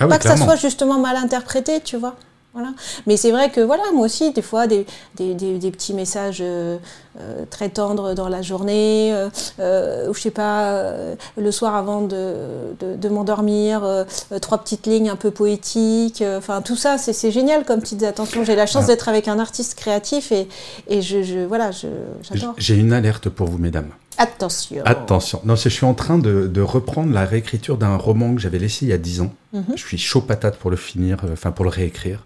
Ah 0.00 0.04
oui, 0.04 0.08
pas 0.10 0.18
que 0.18 0.28
ça 0.28 0.36
soit 0.36 0.54
justement 0.56 0.98
mal 1.00 1.16
interprété, 1.16 1.80
tu 1.80 1.96
vois. 1.96 2.14
Voilà. 2.54 2.68
Mais 3.06 3.16
c'est 3.16 3.32
vrai 3.32 3.50
que 3.50 3.60
voilà, 3.60 3.82
moi 3.92 4.06
aussi, 4.06 4.32
des 4.32 4.40
fois, 4.42 4.66
des, 4.68 4.86
des, 5.16 5.34
des- 5.34 5.58
des 5.58 5.70
petits 5.72 5.92
messages 5.92 6.38
euh, 6.40 6.78
euh, 7.20 7.44
très 7.50 7.68
tendres 7.68 8.14
dans 8.14 8.28
la 8.28 8.42
journée, 8.42 9.12
euh, 9.12 9.28
euh, 9.58 10.08
ou 10.08 10.14
je 10.14 10.20
sais 10.20 10.30
pas, 10.30 10.70
euh, 10.72 11.16
le 11.36 11.50
soir 11.50 11.74
avant 11.74 12.02
de, 12.02 12.34
de, 12.78 12.94
de 12.96 13.08
m'endormir, 13.08 13.82
euh, 13.82 14.04
trois 14.40 14.58
petites 14.58 14.86
lignes 14.86 15.10
un 15.10 15.16
peu 15.16 15.30
poétiques. 15.32 16.22
euh, 16.22 16.38
Enfin, 16.38 16.62
tout 16.62 16.76
ça, 16.76 16.96
c'est 16.96 17.30
génial 17.32 17.64
comme 17.64 17.80
petites 17.80 18.04
attentions. 18.04 18.44
J'ai 18.44 18.54
la 18.56 18.66
chance 18.66 18.86
d'être 18.86 19.08
avec 19.08 19.26
un 19.26 19.38
artiste 19.40 19.74
créatif 19.74 20.30
et, 20.30 20.48
et 20.88 21.02
je, 21.02 21.22
je, 21.24 21.40
voilà, 21.40 21.72
je- 21.72 21.88
j'adore. 22.22 22.54
J'ai 22.56 22.76
une 22.76 22.92
alerte 22.92 23.28
pour 23.28 23.48
vous, 23.48 23.58
mesdames. 23.58 23.88
Attention. 24.16 24.82
Attention. 24.84 25.40
Non, 25.44 25.56
je 25.56 25.68
suis 25.68 25.84
en 25.84 25.94
train 25.94 26.18
de, 26.18 26.46
de 26.46 26.60
reprendre 26.60 27.12
la 27.12 27.24
réécriture 27.24 27.76
d'un 27.76 27.96
roman 27.96 28.34
que 28.34 28.40
j'avais 28.40 28.58
laissé 28.58 28.86
il 28.86 28.88
y 28.88 28.92
a 28.92 28.98
10 28.98 29.22
ans. 29.22 29.34
Mhm. 29.52 29.64
Je 29.74 29.82
suis 29.82 29.98
chaud 29.98 30.20
patate 30.20 30.56
pour 30.58 30.70
le 30.70 30.76
finir, 30.76 31.18
euh, 31.24 31.32
enfin 31.32 31.50
pour 31.50 31.64
le 31.64 31.70
réécrire. 31.70 32.24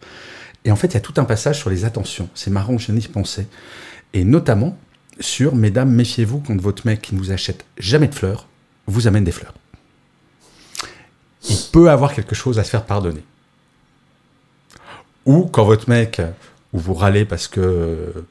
Et 0.64 0.70
en 0.70 0.76
fait, 0.76 0.88
il 0.88 0.94
y 0.94 0.96
a 0.98 1.00
tout 1.00 1.14
un 1.16 1.24
passage 1.24 1.58
sur 1.58 1.70
les 1.70 1.84
attentions. 1.84 2.28
C'est 2.34 2.50
marrant, 2.50 2.78
je 2.78 2.92
n'y 2.92 3.00
pensais. 3.00 3.46
Et 4.12 4.24
notamment 4.24 4.76
sur, 5.20 5.54
mesdames, 5.54 5.90
méfiez-vous 5.90 6.40
quand 6.46 6.60
votre 6.60 6.86
mec 6.86 7.02
qui 7.02 7.14
ne 7.14 7.20
vous 7.20 7.32
achète 7.32 7.64
jamais 7.78 8.08
de 8.08 8.14
fleurs 8.14 8.46
vous 8.86 9.06
amène 9.06 9.24
des 9.24 9.32
fleurs. 9.32 9.54
Il 11.48 11.58
peut 11.72 11.90
avoir 11.90 12.14
quelque 12.14 12.34
chose 12.34 12.58
à 12.58 12.64
se 12.64 12.70
faire 12.70 12.84
pardonner. 12.84 13.22
Ou 15.26 15.44
quand 15.44 15.64
votre 15.64 15.88
mec, 15.88 16.20
ou 16.72 16.78
vous 16.78 16.94
râlez 16.94 17.24
parce 17.24 17.48
que 17.48 17.60
euh, 17.60 18.26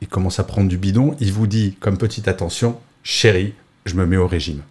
il 0.00 0.08
commence 0.08 0.38
à 0.38 0.44
prendre 0.44 0.68
du 0.68 0.78
bidon, 0.78 1.16
il 1.20 1.32
vous 1.32 1.46
dit 1.46 1.76
comme 1.80 1.98
petite 1.98 2.28
attention, 2.28 2.78
chérie, 3.06 3.54
je 3.84 3.94
me 3.94 4.04
mets 4.04 4.16
au 4.16 4.26
régime. 4.26 4.62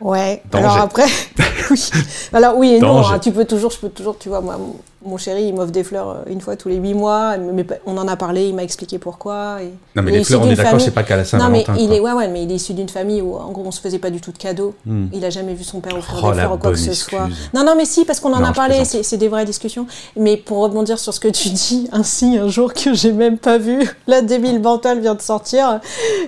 Ouais. 0.00 0.42
Danger. 0.50 0.64
Alors 0.64 0.76
après, 0.78 1.06
oui. 1.70 1.90
Alors 2.32 2.56
oui 2.56 2.74
et 2.74 2.80
non. 2.80 3.04
Hein, 3.04 3.18
tu 3.18 3.32
peux 3.32 3.44
toujours, 3.44 3.72
je 3.72 3.78
peux 3.78 3.90
toujours, 3.90 4.16
tu 4.16 4.28
vois, 4.28 4.40
moi, 4.40 4.58
mon, 5.04 5.16
chéri, 5.16 5.44
il 5.44 5.54
m'offre 5.54 5.72
des 5.72 5.84
fleurs 5.84 6.10
euh, 6.10 6.14
une 6.30 6.40
fois 6.40 6.56
tous 6.56 6.68
les 6.68 6.76
huit 6.76 6.94
mois. 6.94 7.36
Mais 7.36 7.66
on 7.86 7.96
en 7.96 8.06
a 8.08 8.16
parlé, 8.16 8.48
il 8.48 8.54
m'a 8.54 8.62
expliqué 8.62 8.98
pourquoi. 8.98 9.62
Et 9.62 9.72
Non 9.96 10.02
mais 10.02 10.12
il 10.12 10.18
les 10.18 10.24
fleurs, 10.24 10.42
on 10.42 10.50
est 10.50 10.54
d'accord, 10.54 10.80
c'est 10.80 10.90
pas 10.90 11.02
qu'à 11.02 11.16
la 11.16 11.22
Non 11.22 11.48
mais 11.50 11.64
Saint-Valentin. 11.64 11.76
il 11.78 11.92
est, 11.92 12.00
ouais, 12.00 12.12
ouais, 12.12 12.28
mais 12.28 12.44
il 12.44 12.52
est 12.52 12.56
issu 12.56 12.74
d'une 12.74 12.88
famille 12.88 13.22
où, 13.22 13.34
en 13.34 13.50
gros, 13.50 13.64
on 13.66 13.70
se 13.70 13.80
faisait 13.80 13.98
pas 13.98 14.10
du 14.10 14.20
tout 14.20 14.32
de 14.32 14.38
cadeaux. 14.38 14.74
Hmm. 14.86 15.06
Il 15.12 15.24
a 15.24 15.30
jamais 15.30 15.54
vu 15.54 15.64
son 15.64 15.80
père 15.80 15.96
offrir 15.96 16.20
Oh, 16.22 16.30
des 16.30 16.38
fleurs 16.38 16.52
ou 16.52 16.58
quoi 16.58 16.72
que 16.72 16.78
ce 16.78 16.92
soit. 16.92 17.28
Non, 17.54 17.64
non, 17.64 17.74
mais 17.76 17.84
si, 17.84 18.04
parce 18.04 18.20
qu'on 18.20 18.32
en 18.32 18.40
Non, 18.40 18.46
a 18.46 18.52
parlé, 18.52 18.84
c'est 18.84 19.16
des 19.16 19.28
vraies 19.28 19.44
discussions. 19.44 19.86
Mais 20.16 20.36
pour 20.36 20.58
rebondir 20.58 20.98
sur 20.98 21.14
ce 21.14 21.20
que 21.20 21.28
tu 21.28 21.48
dis, 21.50 21.88
ainsi, 21.92 22.36
un 22.38 22.48
jour 22.48 22.74
que 22.74 22.94
j'ai 22.94 23.12
même 23.12 23.38
pas 23.38 23.58
vu, 23.58 23.88
la 24.06 24.22
débile 24.22 24.60
Bantal 24.60 25.00
vient 25.00 25.14
de 25.14 25.22
sortir, 25.22 25.80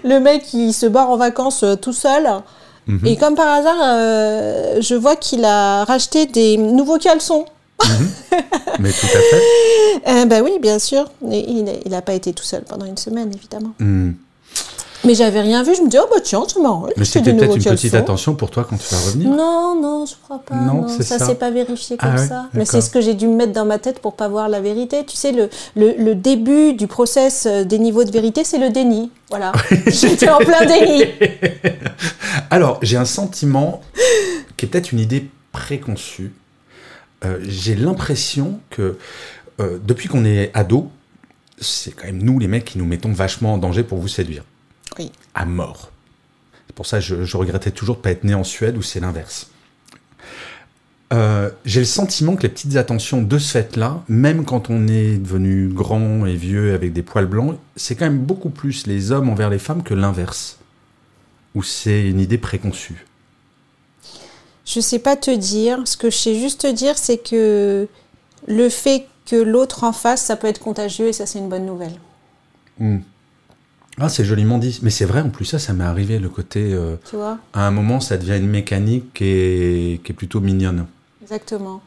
le 0.05 0.19
mec, 0.19 0.53
il 0.55 0.73
se 0.73 0.87
barre 0.87 1.11
en 1.11 1.17
vacances 1.17 1.63
euh, 1.63 1.77
tout 1.77 1.93
seul. 1.93 2.27
Mhm. 2.87 3.07
Et 3.07 3.17
comme 3.17 3.35
par 3.35 3.49
hasard, 3.49 3.77
euh, 3.81 4.81
je 4.81 4.95
vois 4.95 5.17
qu'il 5.17 5.45
a 5.45 5.85
racheté 5.85 6.27
des 6.27 6.57
nouveaux 6.57 6.99
caleçons. 6.99 7.45
Mais 8.79 8.91
tout 8.91 9.07
à 9.07 9.21
fait. 9.21 9.43
Euh, 10.09 10.25
bah 10.25 10.41
oui, 10.43 10.59
bien 10.61 10.79
sûr. 10.81 11.05
Il 11.31 11.65
n'a 11.89 12.03
pas 12.03 12.15
été 12.15 12.33
tout 12.33 12.43
seul 12.43 12.63
pendant 12.65 12.87
une 12.87 12.97
semaine, 12.97 13.31
évidemment. 13.33 13.73
Hmm. 13.79 14.13
Mais 15.05 15.15
j'avais 15.15 15.41
rien 15.41 15.63
vu. 15.63 15.75
Je 15.77 15.83
me 15.83 15.89
dis, 15.89 15.97
oh 16.01 16.07
bah 16.11 16.21
tiens, 16.23 16.43
c'est 16.49 16.61
marrant. 16.61 16.87
Mais 16.97 17.05
c'était 17.05 17.33
peut-être 17.35 17.57
une 17.57 17.63
petite 17.63 17.95
attention 17.95 18.35
pour 18.35 18.51
toi 18.51 18.67
quand 18.69 18.77
tu 18.77 18.93
vas 18.95 19.01
revenir. 19.01 19.29
Non, 19.31 19.81
non, 19.81 20.05
je 20.07 20.15
crois 20.25 20.41
pas. 20.45 20.55
Non, 20.57 20.83
Non, 20.83 20.89
c'est 20.89 21.03
ça 21.05 21.19
ça. 21.19 21.27
s'est 21.27 21.35
pas 21.37 21.51
vérifié 21.51 21.97
comme 21.97 22.11
Ah 22.17 22.21
ouais, 22.21 22.27
ça. 22.27 22.47
Mais 22.55 22.65
c'est 22.65 22.81
ce 22.81 22.91
que 22.91 23.01
j'ai 23.01 23.15
dû 23.15 23.27
me 23.29 23.37
mettre 23.37 23.53
dans 23.53 23.65
ma 23.65 23.79
tête 23.79 24.01
pour 24.01 24.15
pas 24.15 24.27
voir 24.29 24.49
la 24.49 24.61
vérité. 24.61 25.05
Tu 25.05 25.17
sais, 25.17 25.31
le, 25.33 25.49
le, 25.77 25.95
le 25.99 26.15
début 26.17 26.73
du 26.75 26.87
process 26.89 27.47
euh, 27.47 27.63
des 27.65 27.79
niveaux 27.79 28.05
de 28.05 28.11
vérité, 28.11 28.43
c'est 28.45 28.59
le 28.59 28.71
déni. 28.71 29.11
Voilà. 29.31 29.53
J'étais 29.87 30.29
en 30.31 30.39
plein 30.39 30.65
déni. 30.67 31.05
Alors, 32.51 32.79
j'ai 32.83 32.97
un 32.97 33.05
sentiment 33.05 33.81
qui 34.57 34.67
est 34.67 34.69
peut-être 34.69 34.91
une 34.93 35.01
idée 35.01 35.29
préconçue. 35.53 36.33
Euh, 37.25 37.39
j'ai 37.43 37.75
l'impression 37.75 38.61
que 38.71 38.99
euh, 39.61 39.79
depuis 39.85 40.09
qu'on 40.09 40.25
est 40.25 40.51
ado, 40.55 40.91
c'est 41.59 41.93
quand 41.93 42.07
même 42.07 42.23
nous, 42.23 42.39
les 42.39 42.49
mecs, 42.49 42.65
qui 42.65 42.79
nous 42.79 42.87
mettons 42.87 43.13
vachement 43.13 43.55
en 43.55 43.59
danger 43.59 43.83
pour 43.83 43.99
vous 43.99 44.09
séduire. 44.09 44.45
Oui. 44.99 45.13
À 45.35 45.45
mort. 45.45 45.91
C'est 46.67 46.75
pour 46.75 46.87
ça 46.87 46.99
que 46.99 47.05
je, 47.05 47.25
je 47.25 47.37
regrettais 47.37 47.71
toujours 47.71 47.97
de 47.97 48.01
ne 48.01 48.03
pas 48.03 48.11
être 48.11 48.25
né 48.25 48.35
en 48.35 48.45
Suède 48.45 48.77
où 48.77 48.83
c'est 48.83 49.01
l'inverse. 49.01 49.51
Euh, 51.13 51.51
j'ai 51.67 51.81
le 51.81 51.87
sentiment 51.87 52.37
que 52.37 52.43
les 52.43 52.49
petites 52.49 52.77
attentions 52.77 53.21
de 53.21 53.39
ce 53.39 53.53
fait-là, 53.53 54.03
même 54.09 54.45
quand 54.47 54.71
on 54.71 54.89
est 54.89 55.19
devenu 55.19 55.69
grand 55.69 56.25
et 56.25 56.37
vieux 56.37 56.73
avec 56.73 56.95
des 56.95 57.03
poils 57.03 57.27
blancs, 57.27 57.59
c'est 57.77 57.97
quand 57.97 58.07
même 58.07 58.19
beaucoup 58.19 58.49
plus 58.49 58.87
les 58.87 59.13
hommes 59.13 59.29
envers 59.29 59.51
les 59.51 59.59
femmes 59.59 59.83
que 59.83 59.93
l'inverse. 59.93 60.59
Ou 61.55 61.63
c'est 61.63 62.09
une 62.09 62.19
idée 62.19 62.39
préconçue. 62.39 63.05
Je 64.65 64.81
sais 64.81 64.99
pas 64.99 65.17
te 65.17 65.31
dire. 65.31 65.81
Ce 65.85 65.97
que 65.97 66.11
je 66.11 66.17
sais 66.17 66.35
juste 66.39 66.63
te 66.63 66.73
dire, 66.73 66.97
c'est 66.99 67.19
que 67.19 67.89
le 68.47 68.69
fait 68.69 69.07
que 69.27 69.37
l'autre 69.37 69.85
en 69.85 69.93
face, 69.93 70.23
ça 70.23 70.37
peut 70.37 70.47
être 70.47 70.61
contagieux 70.61 71.09
et 71.09 71.13
ça, 71.13 71.27
c'est 71.27 71.39
une 71.39 71.49
bonne 71.49 71.67
nouvelle. 71.67 71.95
Hmm. 72.79 72.99
Ah, 73.99 74.09
c'est 74.09 74.25
joliment 74.25 74.59
dit. 74.59 74.79
Mais 74.83 74.91
c'est 74.91 75.05
vrai, 75.05 75.21
en 75.21 75.31
plus, 75.31 75.45
ça, 75.45 75.59
ça 75.59 75.73
m'est 75.73 75.85
arrivé, 75.85 76.19
le 76.19 76.29
côté. 76.29 76.73
euh, 76.73 76.97
Tu 77.09 77.17
vois? 77.17 77.39
à 77.53 77.67
un 77.67 77.71
moment, 77.71 78.01
ça 78.01 78.17
devient 78.17 78.37
une 78.39 78.49
mécanique 78.49 79.13
qui 79.15 79.25
est, 79.25 80.05
qui 80.05 80.13
est 80.13 80.15
plutôt 80.15 80.41
mignonne. 80.41 80.87
Exactement. 81.23 81.83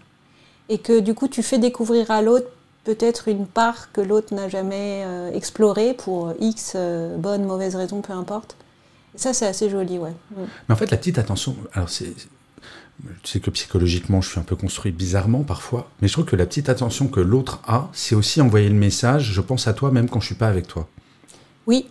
Et 0.70 0.78
que 0.78 1.00
du 1.00 1.14
coup, 1.14 1.28
tu 1.28 1.44
fais 1.44 1.58
découvrir 1.58 2.12
à 2.12 2.22
l'autre 2.22 2.48
peut-être 2.84 3.28
une 3.28 3.48
part 3.48 3.92
que 3.92 4.02
l'autre 4.02 4.34
n'a 4.36 4.48
jamais 4.48 5.04
euh, 5.06 5.32
explorée 5.34 5.94
pour 5.96 6.34
X 6.40 6.74
euh, 6.76 7.18
bonnes, 7.18 7.44
mauvaises 7.44 7.76
raisons, 7.76 8.02
peu 8.02 8.14
importe. 8.14 8.56
Et 9.16 9.18
ça, 9.18 9.34
c'est 9.34 9.48
assez 9.48 9.70
joli, 9.70 9.98
ouais. 9.98 10.14
Mm. 10.32 10.42
Mais 10.70 10.74
en 10.74 10.78
fait, 10.78 10.92
la 10.92 10.98
petite 10.98 11.18
attention, 11.18 11.56
alors 11.74 11.90
c'est. 11.90 12.14
Tu 13.24 13.34
sais 13.34 13.40
que 13.40 13.50
psychologiquement, 13.52 14.22
je 14.22 14.30
suis 14.30 14.40
un 14.40 14.44
peu 14.44 14.56
construit 14.56 14.92
bizarrement 14.92 15.44
parfois, 15.44 15.90
mais 16.02 16.08
je 16.08 16.14
trouve 16.14 16.26
que 16.26 16.36
la 16.36 16.46
petite 16.46 16.70
attention 16.70 17.08
que 17.08 17.20
l'autre 17.20 17.60
a, 17.68 17.90
c'est 17.94 18.16
aussi 18.16 18.42
envoyer 18.42 18.70
le 18.70 18.76
message 18.76 19.32
je 19.34 19.42
pense 19.42 19.68
à 19.68 19.74
toi 19.74 19.92
même 19.92 20.08
quand 20.10 20.20
je 20.22 20.28
suis 20.28 20.36
pas 20.36 20.48
avec 20.48 20.68
toi. 20.68 20.88
Oui. 21.68 21.88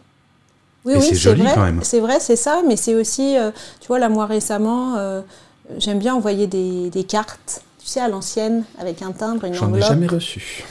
Oui, 0.86 0.94
Et 0.94 0.96
oui, 0.96 1.02
c'est 1.08 1.14
joli, 1.14 1.42
vrai. 1.42 1.52
quand 1.54 1.62
même. 1.64 1.80
C'est 1.82 2.00
vrai, 2.00 2.20
c'est 2.20 2.36
ça, 2.36 2.60
mais 2.66 2.76
c'est 2.76 2.94
aussi, 2.94 3.36
euh, 3.38 3.50
tu 3.80 3.86
vois, 3.88 3.98
là, 3.98 4.08
moi 4.10 4.26
récemment, 4.26 4.96
euh, 4.96 5.22
j'aime 5.78 5.98
bien 5.98 6.14
envoyer 6.14 6.46
des, 6.46 6.90
des 6.90 7.04
cartes, 7.04 7.62
tu 7.80 7.86
sais, 7.86 8.00
à 8.00 8.08
l'ancienne, 8.08 8.64
avec 8.78 9.00
un 9.00 9.12
timbre, 9.12 9.44
une 9.44 9.54
J'en 9.54 9.66
ai 9.68 9.72
enveloppe. 9.72 9.88
jamais 9.88 10.06
reçu. 10.06 10.62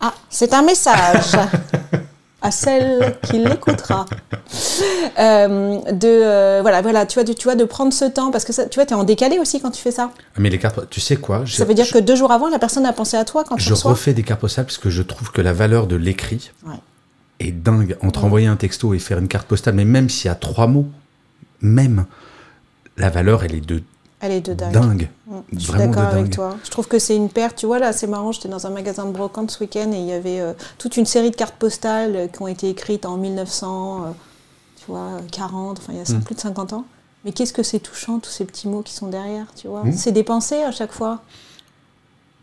Ah, 0.00 0.12
c'est 0.28 0.52
un 0.52 0.62
message 0.62 1.36
à 2.42 2.50
celle 2.50 3.16
qui 3.22 3.38
l'écoutera. 3.38 4.06
Euh, 5.18 5.78
de 5.92 6.06
euh, 6.08 6.58
voilà, 6.62 6.82
voilà, 6.82 7.06
tu 7.06 7.14
vois, 7.14 7.24
de, 7.24 7.32
tu 7.32 7.44
vois, 7.44 7.54
de 7.54 7.64
prendre 7.64 7.92
ce 7.92 8.04
temps 8.04 8.30
parce 8.30 8.44
que 8.44 8.52
ça, 8.52 8.66
tu 8.66 8.76
vois, 8.76 8.86
tu 8.86 8.92
es 8.92 8.96
en 8.96 9.04
décalé 9.04 9.38
aussi 9.38 9.60
quand 9.60 9.70
tu 9.70 9.80
fais 9.82 9.90
ça. 9.90 10.10
Ah, 10.16 10.38
Mais 10.38 10.50
les 10.50 10.58
cartes, 10.58 10.88
tu 10.90 11.00
sais 11.00 11.16
quoi 11.16 11.44
Ça 11.46 11.64
veut 11.64 11.74
dire 11.74 11.84
je- 11.84 11.92
que 11.92 11.98
deux 11.98 12.16
jours 12.16 12.32
avant, 12.32 12.48
la 12.48 12.58
personne 12.58 12.86
a 12.86 12.92
pensé 12.92 13.16
à 13.16 13.24
toi 13.24 13.44
quand 13.44 13.56
tu 13.56 13.62
Je 13.62 13.74
refais 13.74 14.12
des 14.14 14.22
cartes 14.22 14.40
postales 14.40 14.64
parce 14.66 14.78
que 14.78 14.90
je 14.90 15.02
trouve 15.02 15.30
que 15.32 15.40
la 15.40 15.52
valeur 15.52 15.86
de 15.86 15.96
l'écrit 15.96 16.50
Ouais. 16.66 16.74
est 17.40 17.52
dingue. 17.52 17.96
Entre 18.02 18.20
Ouais. 18.20 18.26
envoyer 18.26 18.46
un 18.46 18.56
texto 18.56 18.94
et 18.94 18.98
faire 18.98 19.18
une 19.18 19.28
carte 19.28 19.46
postale, 19.46 19.74
mais 19.74 19.84
même 19.84 20.08
s'il 20.08 20.26
y 20.28 20.32
a 20.32 20.34
trois 20.34 20.66
mots, 20.66 20.86
même, 21.60 22.06
la 22.96 23.10
valeur, 23.10 23.44
elle 23.44 23.54
est 23.54 23.66
de 23.66 23.82
Elle 24.24 24.30
est 24.32 24.40
de 24.40 24.54
dingue. 24.54 24.72
dingue. 24.72 25.08
Mm, 25.26 25.38
Je 25.52 25.58
suis 25.58 25.72
d'accord 25.72 26.04
avec 26.04 26.30
toi. 26.30 26.56
Je 26.64 26.70
trouve 26.70 26.86
que 26.86 26.98
c'est 27.00 27.16
une 27.16 27.28
perte. 27.28 27.56
Tu 27.56 27.66
vois, 27.66 27.78
là, 27.80 27.92
c'est 27.92 28.06
marrant. 28.06 28.30
J'étais 28.32 28.48
dans 28.48 28.66
un 28.66 28.70
magasin 28.70 29.04
de 29.04 29.10
brocante 29.10 29.50
ce 29.50 29.58
week-end 29.64 29.90
et 29.92 29.98
il 29.98 30.06
y 30.06 30.12
avait 30.12 30.38
euh, 30.40 30.52
toute 30.78 30.96
une 30.96 31.06
série 31.06 31.30
de 31.32 31.36
cartes 31.36 31.56
postales 31.56 32.30
qui 32.32 32.40
ont 32.40 32.46
été 32.46 32.68
écrites 32.70 33.04
en 33.04 33.16
1900, 33.16 34.04
euh, 34.04 34.10
tu 34.78 34.84
vois, 34.86 35.18
40, 35.32 35.78
enfin, 35.80 35.92
il 35.92 35.98
y 35.98 36.00
a 36.00 36.16
Mm. 36.16 36.22
plus 36.22 36.34
de 36.36 36.40
50 36.40 36.72
ans. 36.72 36.84
Mais 37.24 37.32
qu'est-ce 37.32 37.52
que 37.52 37.62
c'est 37.64 37.80
touchant, 37.80 38.20
tous 38.20 38.30
ces 38.30 38.44
petits 38.44 38.68
mots 38.68 38.82
qui 38.82 38.94
sont 38.94 39.08
derrière, 39.08 39.46
tu 39.56 39.66
vois. 39.68 39.84
Mm. 39.84 39.92
C'est 39.92 40.12
des 40.12 40.24
pensées 40.24 40.62
à 40.62 40.70
chaque 40.72 40.92
fois. 40.92 41.20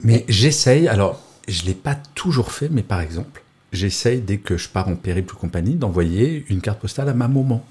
Mais 0.02 0.26
j'essaye, 0.28 0.88
alors 0.90 1.20
je 1.48 1.62
ne 1.64 1.68
l'ai 1.68 1.74
pas 1.76 1.96
toujours 2.14 2.52
fait, 2.52 2.68
mais 2.70 2.84
par 2.84 3.00
exemple, 3.02 3.42
j'essaye 3.72 4.20
dès 4.22 4.38
que 4.38 4.58
je 4.58 4.68
pars 4.70 4.88
en 4.90 4.96
périple 4.96 5.34
ou 5.34 5.38
compagnie 5.38 5.76
d'envoyer 5.76 6.46
une 6.50 6.60
carte 6.62 6.80
postale 6.80 7.08
à 7.10 7.14
ma 7.14 7.28
maman. 7.30 7.64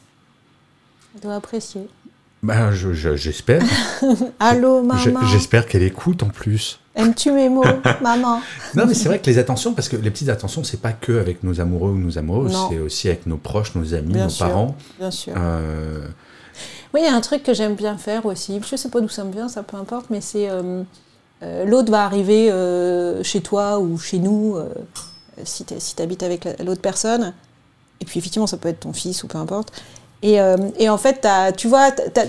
Elle 1.14 1.20
doit 1.22 1.34
apprécier. 1.36 1.88
Bah, 2.42 2.70
je- 2.72 2.92
je- 2.92 3.16
j'espère. 3.16 3.62
Allô, 4.38 4.80
Je- 4.96 5.10
maman. 5.10 5.26
J'espère 5.26 5.66
qu'elle 5.66 5.82
écoute 5.82 6.22
en 6.22 6.28
plus. 6.28 6.78
Aimes-tu 6.94 7.32
mes 7.32 7.48
mots, 7.48 7.64
maman? 8.02 8.40
Non, 8.74 8.86
mais 8.86 8.94
c'est 8.94 9.08
vrai 9.08 9.18
que 9.20 9.26
les 9.26 9.38
attentions, 9.38 9.72
parce 9.74 9.88
que 9.88 9.96
les 9.96 10.10
petites 10.10 10.28
attentions, 10.28 10.62
c'est 10.64 10.80
pas 10.80 10.92
que 10.92 11.18
avec 11.18 11.42
nos 11.42 11.60
amoureux 11.60 11.90
ou 11.90 11.98
nos 11.98 12.16
amoureuses, 12.18 12.56
c'est 12.70 12.78
aussi 12.78 13.08
avec 13.08 13.26
nos 13.26 13.36
proches, 13.38 13.74
nos 13.74 13.94
amis, 13.94 14.12
Bien 14.14 14.24
nos 14.24 14.30
sûr. 14.30 14.46
parents. 14.46 14.76
Bien 14.98 15.10
sûr. 15.10 15.32
Euh, 15.36 16.06
Oui, 16.94 17.00
il 17.02 17.06
y 17.06 17.08
a 17.08 17.14
un 17.14 17.20
truc 17.20 17.42
que 17.42 17.54
j'aime 17.54 17.74
bien 17.74 17.98
faire 17.98 18.24
aussi. 18.26 18.60
Je 18.68 18.76
sais 18.76 18.88
pas 18.88 19.00
d'où 19.00 19.08
ça 19.08 19.22
me 19.24 19.32
vient, 19.32 19.48
ça 19.48 19.62
peu 19.62 19.76
importe, 19.76 20.06
mais 20.10 20.20
c'est 20.20 20.48
euh, 20.48 20.82
euh, 21.42 21.64
l'autre 21.64 21.90
va 21.90 22.04
arriver 22.04 22.50
chez 23.24 23.40
toi 23.42 23.78
ou 23.80 23.98
chez 23.98 24.18
nous 24.18 24.56
si 25.44 25.64
tu 25.64 25.74
si 25.78 25.94
habites 26.02 26.22
avec 26.22 26.44
la- 26.44 26.56
l'autre 26.64 26.80
personne. 26.82 27.32
Et 28.00 28.04
puis 28.04 28.18
effectivement, 28.20 28.46
ça 28.46 28.56
peut 28.56 28.68
être 28.68 28.80
ton 28.80 28.92
fils 28.92 29.22
ou 29.24 29.26
peu 29.28 29.38
importe. 29.38 29.72
Et, 30.24 30.40
euh, 30.40 30.56
et 30.80 30.88
en 30.88 30.98
fait, 30.98 31.18
t'as- 31.20 31.52
tu 31.52 31.68
vois, 31.68 31.92
t'as- 31.92 32.08
t'as- 32.10 32.24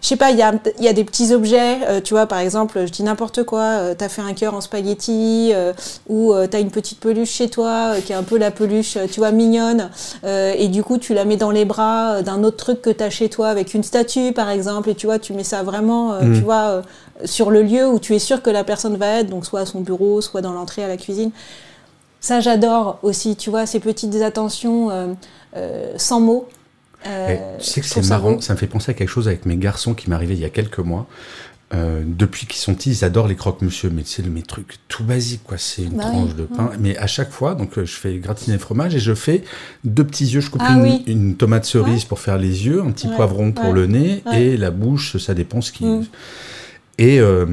je 0.00 0.06
sais 0.06 0.14
pas, 0.16 0.30
il 0.30 0.36
y 0.38 0.42
a, 0.42 0.52
il 0.78 0.84
y 0.84 0.88
a 0.88 0.92
des 0.92 1.02
petits 1.02 1.34
objets, 1.34 1.78
euh, 1.88 2.00
tu 2.00 2.14
vois, 2.14 2.26
par 2.26 2.38
exemple, 2.38 2.86
je 2.86 2.92
dis 2.92 3.02
n'importe 3.02 3.42
quoi, 3.42 3.96
tu 3.98 4.04
as 4.04 4.08
fait 4.08 4.22
un 4.22 4.32
cœur 4.32 4.54
en 4.54 4.60
spaghetti, 4.60 5.50
euh, 5.52 5.72
ou 6.08 6.32
tu 6.48 6.56
as 6.56 6.60
une 6.60 6.70
petite 6.70 7.00
peluche 7.00 7.30
chez 7.32 7.48
toi, 7.48 7.94
euh, 7.96 8.00
qui 8.00 8.12
est 8.12 8.14
un 8.14 8.22
peu 8.22 8.38
la 8.38 8.52
peluche, 8.52 8.96
euh, 8.96 9.06
tu 9.10 9.18
vois, 9.18 9.32
mignonne, 9.32 9.90
euh, 10.22 10.54
et 10.56 10.68
du 10.68 10.84
coup, 10.84 10.98
tu 10.98 11.14
la 11.14 11.24
mets 11.24 11.36
dans 11.36 11.50
les 11.50 11.64
bras 11.64 12.12
euh, 12.18 12.22
d'un 12.22 12.44
autre 12.44 12.58
truc 12.58 12.80
que 12.80 12.90
tu 12.90 13.02
as 13.02 13.10
chez 13.10 13.28
toi, 13.28 13.48
avec 13.48 13.74
une 13.74 13.82
statue, 13.82 14.32
par 14.32 14.48
exemple, 14.48 14.90
et 14.90 14.94
tu 14.94 15.06
vois, 15.06 15.18
tu 15.18 15.32
mets 15.32 15.42
ça 15.42 15.64
vraiment, 15.64 16.12
euh, 16.12 16.22
Mm. 16.22 16.34
tu 16.36 16.42
vois, 16.42 16.62
euh, 16.68 16.82
sur 17.24 17.50
le 17.50 17.62
lieu 17.62 17.88
où 17.88 17.98
tu 17.98 18.14
es 18.14 18.20
sûr 18.20 18.40
que 18.40 18.50
la 18.50 18.62
personne 18.62 18.96
va 18.96 19.18
être, 19.18 19.28
donc 19.30 19.46
soit 19.46 19.60
à 19.60 19.66
son 19.66 19.80
bureau, 19.80 20.20
soit 20.20 20.42
dans 20.42 20.52
l'entrée 20.52 20.84
à 20.84 20.88
la 20.88 20.96
cuisine. 20.96 21.32
Ça, 22.20 22.38
j'adore 22.38 22.98
aussi, 23.02 23.34
tu 23.34 23.50
vois, 23.50 23.66
ces 23.66 23.80
petites 23.80 24.14
attentions 24.22 24.90
euh, 24.90 25.06
euh, 25.56 25.92
sans 25.96 26.20
mots. 26.20 26.46
Euh, 27.06 27.36
tu 27.58 27.64
sais 27.64 27.80
que 27.80 27.86
c'est 27.86 28.02
ça 28.02 28.16
marrant, 28.16 28.40
ça 28.40 28.54
me 28.54 28.58
fait 28.58 28.66
penser 28.66 28.90
à 28.90 28.94
quelque 28.94 29.08
chose 29.08 29.28
avec 29.28 29.46
mes 29.46 29.56
garçons 29.56 29.94
qui 29.94 30.12
arrivé 30.12 30.34
il 30.34 30.40
y 30.40 30.44
a 30.44 30.50
quelques 30.50 30.78
mois. 30.78 31.06
Euh, 31.74 32.02
depuis 32.04 32.46
qu'ils 32.46 32.60
sont 32.60 32.74
petits, 32.74 32.90
ils 32.90 33.04
adorent 33.04 33.28
les 33.28 33.34
croque-monsieur, 33.34 33.88
mais 33.88 34.02
c'est 34.04 34.26
mes 34.26 34.42
trucs 34.42 34.76
tout 34.88 35.04
basiques, 35.04 35.42
quoi. 35.42 35.56
C'est 35.56 35.82
une 35.84 35.96
Bah 35.96 36.02
tranche 36.02 36.30
oui, 36.30 36.34
de 36.34 36.44
pain. 36.44 36.70
Mais 36.78 36.98
à 36.98 37.06
chaque 37.06 37.30
fois, 37.30 37.54
donc 37.54 37.78
euh, 37.78 37.86
je 37.86 37.94
fais 37.94 38.18
gratiner 38.18 38.56
le 38.56 38.60
fromage 38.60 38.94
et 38.94 38.98
je 38.98 39.14
fais 39.14 39.42
deux 39.84 40.04
petits 40.04 40.26
yeux. 40.26 40.40
Je 40.40 40.50
coupe 40.50 40.60
Ah 40.62 40.74
une, 40.74 40.82
oui. 40.82 41.02
une 41.06 41.34
tomate 41.34 41.64
cerise 41.64 42.04
pour 42.04 42.20
faire 42.20 42.36
les 42.36 42.66
yeux, 42.66 42.82
un 42.82 42.90
petit 42.90 43.06
Ouais, 43.08 43.16
poivron 43.16 43.52
pour 43.52 43.66
ouais, 43.66 43.72
le 43.72 43.86
nez 43.86 44.22
et 44.34 44.58
la 44.58 44.70
bouche, 44.70 45.16
ça 45.16 45.32
dépend 45.32 45.62
ce 45.62 45.72
qui. 45.72 45.86
Mm. 45.86 46.04
Et 46.98 47.20
euh, 47.20 47.46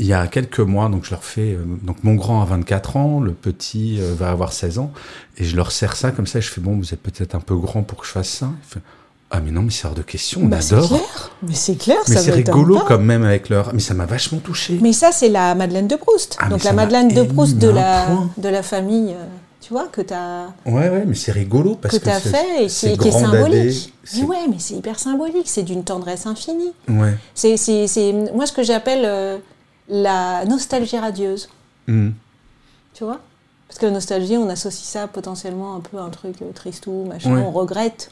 il 0.00 0.06
y 0.06 0.12
a 0.12 0.26
quelques 0.26 0.60
mois, 0.60 0.88
donc 0.88 1.04
je 1.04 1.10
leur 1.10 1.22
fais. 1.22 1.52
euh, 1.54 1.64
donc 1.82 2.02
mon 2.02 2.14
grand 2.14 2.42
a 2.42 2.44
24 2.46 2.96
ans, 2.96 3.20
le 3.20 3.32
petit 3.32 3.98
euh, 4.00 4.14
va 4.18 4.30
avoir 4.30 4.52
16 4.52 4.78
ans, 4.78 4.90
et 5.38 5.44
je 5.44 5.54
leur 5.56 5.70
sers 5.70 5.94
ça 5.96 6.10
comme 6.10 6.26
ça. 6.26 6.38
Et 6.38 6.42
je 6.42 6.50
fais 6.50 6.60
bon, 6.60 6.76
vous 6.76 6.92
êtes 6.92 7.00
peut-être 7.02 7.34
un 7.34 7.40
peu 7.40 7.54
grand 7.56 7.82
pour 7.82 7.98
que 8.00 8.06
je 8.06 8.10
fasse 8.12 8.28
ça. 8.28 8.48
Fait, 8.68 8.80
ah 9.30 9.40
mais 9.40 9.52
non, 9.52 9.62
mais 9.62 9.70
c'est 9.70 9.86
hors 9.86 9.94
de 9.94 10.02
question, 10.02 10.40
on 10.42 10.46
Bah, 10.46 10.60
c'est 10.60 10.74
adore. 10.74 10.88
clair. 10.88 11.30
Mais 11.46 11.54
c'est 11.54 11.76
clair, 11.76 11.98
Mais 12.08 12.14
ça 12.16 12.20
c'est 12.22 12.32
rigolo 12.32 12.76
pas. 12.78 12.84
quand 12.88 12.98
même 12.98 13.22
avec 13.24 13.48
leur. 13.48 13.72
Mais 13.72 13.78
ça 13.80 13.94
m'a 13.94 14.06
vachement 14.06 14.38
touché. 14.38 14.78
Mais 14.82 14.92
ça, 14.92 15.12
c'est 15.12 15.28
la 15.28 15.54
Madeleine 15.54 15.86
de 15.86 15.94
Proust. 15.96 16.36
Ah, 16.40 16.48
Donc 16.48 16.64
la 16.64 16.72
m'a 16.72 16.82
Madeleine 16.82 17.08
de 17.14 17.22
Proust 17.22 17.56
de 17.58 17.68
la, 17.68 18.06
point. 18.06 18.30
de 18.38 18.48
la 18.48 18.62
famille, 18.64 19.12
euh, 19.12 19.24
tu 19.60 19.72
vois, 19.72 19.86
que 19.86 20.00
tu 20.00 20.12
as, 20.14 20.46
Ouais, 20.66 20.88
ouais, 20.88 21.04
mais 21.06 21.14
c'est 21.14 21.30
rigolo 21.30 21.76
parce 21.80 21.98
que 21.98 22.04
que, 22.04 22.10
as 22.10 22.18
c'est- 22.20 22.30
fait 22.30 22.64
et 22.64 22.96
qui, 22.98 23.06
est 23.08 23.12
symbolique. 23.12 23.92
Mais 24.16 24.22
ouais, 24.24 24.36
mais 24.48 24.56
c'est 24.58 24.74
hyper 24.74 24.98
symbolique, 24.98 25.46
c'est 25.46 25.62
d'une 25.62 25.84
tendresse 25.84 26.26
infinie. 26.26 26.72
Ouais. 26.88 27.14
C'est, 27.34 27.56
c'est, 27.56 27.86
c'est 27.86 28.12
moi 28.34 28.46
ce 28.46 28.52
que 28.52 28.64
j'appelle 28.64 29.02
euh, 29.04 29.38
la 29.90 30.44
nostalgie 30.46 30.98
radieuse, 30.98 31.48
Mhm. 31.88 32.14
tu 32.94 33.04
vois? 33.04 33.20
Parce 33.68 33.78
que 33.78 33.86
la 33.86 33.92
nostalgie, 33.92 34.36
on 34.36 34.48
associe 34.48 34.84
ça 34.86 35.06
potentiellement 35.08 35.76
un 35.76 35.80
peu 35.80 35.98
à 35.98 36.02
un 36.02 36.10
truc 36.10 36.36
euh, 36.42 36.50
tristou, 36.52 37.04
machin, 37.08 37.34
Ouais. 37.34 37.40
on 37.42 37.50
regrette. 37.50 38.10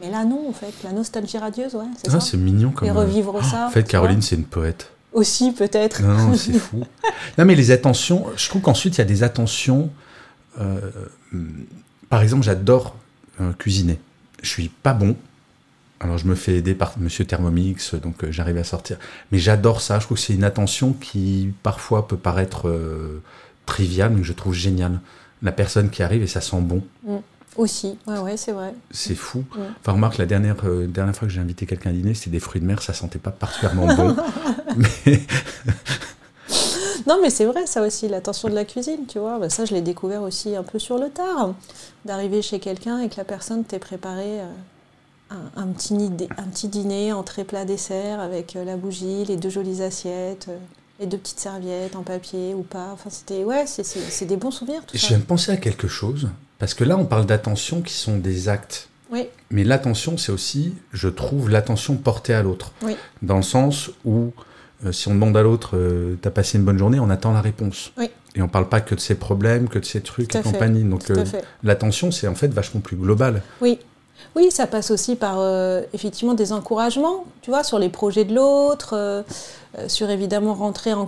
Mais 0.00 0.10
là, 0.10 0.24
non, 0.24 0.48
en 0.48 0.52
fait, 0.52 0.72
la 0.84 0.92
nostalgie 0.92 1.38
radieuse, 1.38 1.74
ouais, 1.74 1.84
c'est 1.96 2.08
Ah, 2.08 2.12
ça. 2.12 2.20
c'est 2.20 2.36
mignon 2.36 2.70
comme. 2.70 2.86
Et 2.86 2.90
euh, 2.90 2.94
revivre 2.94 3.42
ça. 3.44 3.66
En 3.66 3.70
fait, 3.70 3.84
Caroline, 3.84 4.22
c'est 4.22 4.36
une 4.36 4.44
poète. 4.44 4.90
Aussi, 5.12 5.52
peut-être. 5.52 6.02
Non, 6.02 6.28
non, 6.28 6.34
c'est 6.36 6.52
fou. 6.52 6.84
Non, 7.38 7.44
mais 7.44 7.54
les 7.54 7.70
attentions, 7.70 8.26
je 8.36 8.48
trouve 8.48 8.62
qu'ensuite, 8.62 8.94
il 8.96 8.98
y 8.98 9.02
a 9.02 9.04
des 9.06 9.22
attentions. 9.22 9.90
euh, 10.60 10.80
hum, 11.32 11.66
par 12.08 12.22
exemple, 12.22 12.42
j'adore 12.44 12.94
euh, 13.40 13.52
cuisiner. 13.54 13.98
Je 14.42 14.48
suis 14.48 14.68
pas 14.68 14.92
bon. 14.94 15.14
Alors, 16.00 16.16
je 16.16 16.26
me 16.26 16.34
fais 16.34 16.56
aider 16.56 16.74
par 16.74 16.94
Monsieur 16.98 17.24
Thermomix, 17.24 17.94
donc 17.96 18.22
euh, 18.22 18.30
j'arrive 18.30 18.56
à 18.58 18.64
sortir. 18.64 18.98
Mais 19.32 19.38
j'adore 19.38 19.80
ça. 19.80 19.98
Je 19.98 20.04
trouve 20.04 20.16
que 20.16 20.22
c'est 20.22 20.34
une 20.34 20.44
attention 20.44 20.92
qui, 20.92 21.52
parfois, 21.62 22.06
peut 22.06 22.16
paraître 22.16 22.68
euh, 22.68 23.20
triviale, 23.66 24.12
mais 24.12 24.20
que 24.20 24.26
je 24.26 24.32
trouve 24.32 24.54
géniale. 24.54 25.00
La 25.42 25.50
personne 25.50 25.90
qui 25.90 26.02
arrive 26.02 26.22
et 26.22 26.28
ça 26.28 26.40
sent 26.40 26.60
bon. 26.60 26.82
Aussi, 27.56 27.98
ouais, 28.06 28.18
ouais, 28.18 28.36
c'est 28.36 28.52
vrai. 28.52 28.74
C'est 28.92 29.16
fou. 29.16 29.44
Ouais. 29.56 29.64
Enfin, 29.80 29.92
remarque, 29.92 30.18
la 30.18 30.26
dernière, 30.26 30.56
euh, 30.64 30.86
dernière 30.86 31.16
fois 31.16 31.26
que 31.26 31.34
j'ai 31.34 31.40
invité 31.40 31.66
quelqu'un 31.66 31.90
à 31.90 31.92
dîner, 31.92 32.14
c'était 32.14 32.30
des 32.30 32.40
fruits 32.40 32.60
de 32.60 32.66
mer, 32.66 32.80
ça 32.80 32.92
sentait 32.92 33.18
pas 33.18 33.32
particulièrement 33.32 33.92
bon. 33.94 34.16
mais, 34.76 35.20
Non, 37.08 37.18
mais 37.20 37.30
c'est 37.30 37.46
vrai, 37.46 37.66
ça 37.66 37.82
aussi, 37.82 38.06
l'attention 38.06 38.48
de 38.48 38.54
la 38.54 38.64
cuisine, 38.64 39.06
tu 39.08 39.18
vois. 39.18 39.40
Bah, 39.40 39.50
ça, 39.50 39.64
je 39.64 39.74
l'ai 39.74 39.80
découvert 39.80 40.22
aussi 40.22 40.54
un 40.54 40.62
peu 40.62 40.78
sur 40.78 40.98
le 40.98 41.08
tard. 41.08 41.54
D'arriver 42.04 42.42
chez 42.42 42.60
quelqu'un 42.60 43.00
et 43.00 43.08
que 43.08 43.16
la 43.16 43.24
personne 43.24 43.64
t'ait 43.64 43.80
préparé 43.80 44.40
un, 45.30 45.62
un 45.62 45.66
petit, 45.68 45.94
un 46.36 46.44
petit 46.44 46.68
dîner, 46.68 47.12
entrée, 47.12 47.44
plat, 47.44 47.64
dessert, 47.64 48.20
avec 48.20 48.56
euh, 48.56 48.64
la 48.64 48.76
bougie, 48.76 49.24
les 49.24 49.36
deux 49.36 49.50
jolies 49.50 49.82
assiettes, 49.82 50.46
euh, 50.48 50.56
les 51.00 51.06
deux 51.06 51.18
petites 51.18 51.40
serviettes 51.40 51.96
en 51.96 52.02
papier 52.02 52.54
ou 52.54 52.62
pas. 52.62 52.88
Enfin, 52.92 53.10
c'était, 53.10 53.44
ouais, 53.44 53.64
c'est- 53.66 54.24
des 54.24 54.36
bons 54.36 54.50
souvenirs, 54.50 54.82
tout 54.86 54.96
je 54.96 55.00
ça. 55.02 55.08
viens 55.08 55.18
de 55.18 55.22
penser 55.24 55.52
à 55.52 55.56
quelque 55.56 55.88
chose. 55.88 56.28
Parce 56.58 56.74
que 56.74 56.82
là, 56.84 56.96
on 56.96 57.04
parle 57.04 57.24
d'attention 57.26 57.82
qui 57.82 57.92
sont 57.94 58.18
des 58.18 58.48
actes. 58.48 58.88
Oui. 59.12 59.26
Mais 59.50 59.64
l'attention, 59.64 60.16
c'est 60.18 60.32
aussi, 60.32 60.74
je 60.92 61.08
trouve, 61.08 61.48
l'attention 61.50 61.96
portée 61.96 62.34
à 62.34 62.42
l'autre. 62.42 62.72
Oui. 62.82 62.96
Dans 63.22 63.36
le 63.36 63.42
sens 63.42 63.90
où, 64.04 64.32
euh, 64.84 64.92
si 64.92 65.08
on 65.08 65.14
demande 65.14 65.36
à 65.36 65.42
l'autre, 65.42 65.76
euh, 65.76 66.16
t'as 66.20 66.30
passé 66.30 66.58
une 66.58 66.64
bonne 66.64 66.78
journée, 66.78 66.98
on 67.00 67.10
attend 67.10 67.32
la 67.32 67.40
réponse. 67.40 67.92
Oui. 67.96 68.10
Et 68.34 68.42
on 68.42 68.48
parle 68.48 68.68
pas 68.68 68.80
que 68.80 68.94
de 68.94 69.00
ses 69.00 69.14
problèmes, 69.14 69.68
que 69.68 69.78
de 69.78 69.84
ses 69.84 70.00
trucs 70.00 70.34
et 70.34 70.42
compagnie. 70.42 70.82
Donc 70.84 71.08
euh, 71.10 71.24
l'attention, 71.62 72.10
c'est 72.10 72.26
en 72.28 72.34
fait 72.34 72.48
vachement 72.48 72.80
plus 72.80 72.96
global. 72.96 73.42
Oui. 73.60 73.78
Oui, 74.36 74.50
ça 74.50 74.66
passe 74.66 74.90
aussi 74.90 75.16
par 75.16 75.36
euh, 75.38 75.82
effectivement 75.92 76.34
des 76.34 76.52
encouragements, 76.52 77.24
tu 77.42 77.50
vois, 77.50 77.64
sur 77.64 77.78
les 77.78 77.88
projets 77.88 78.24
de 78.24 78.34
l'autre, 78.34 78.94
euh, 78.94 79.22
euh, 79.78 79.88
sur 79.88 80.10
évidemment 80.10 80.54
rentrer 80.54 80.92
en 80.92 81.06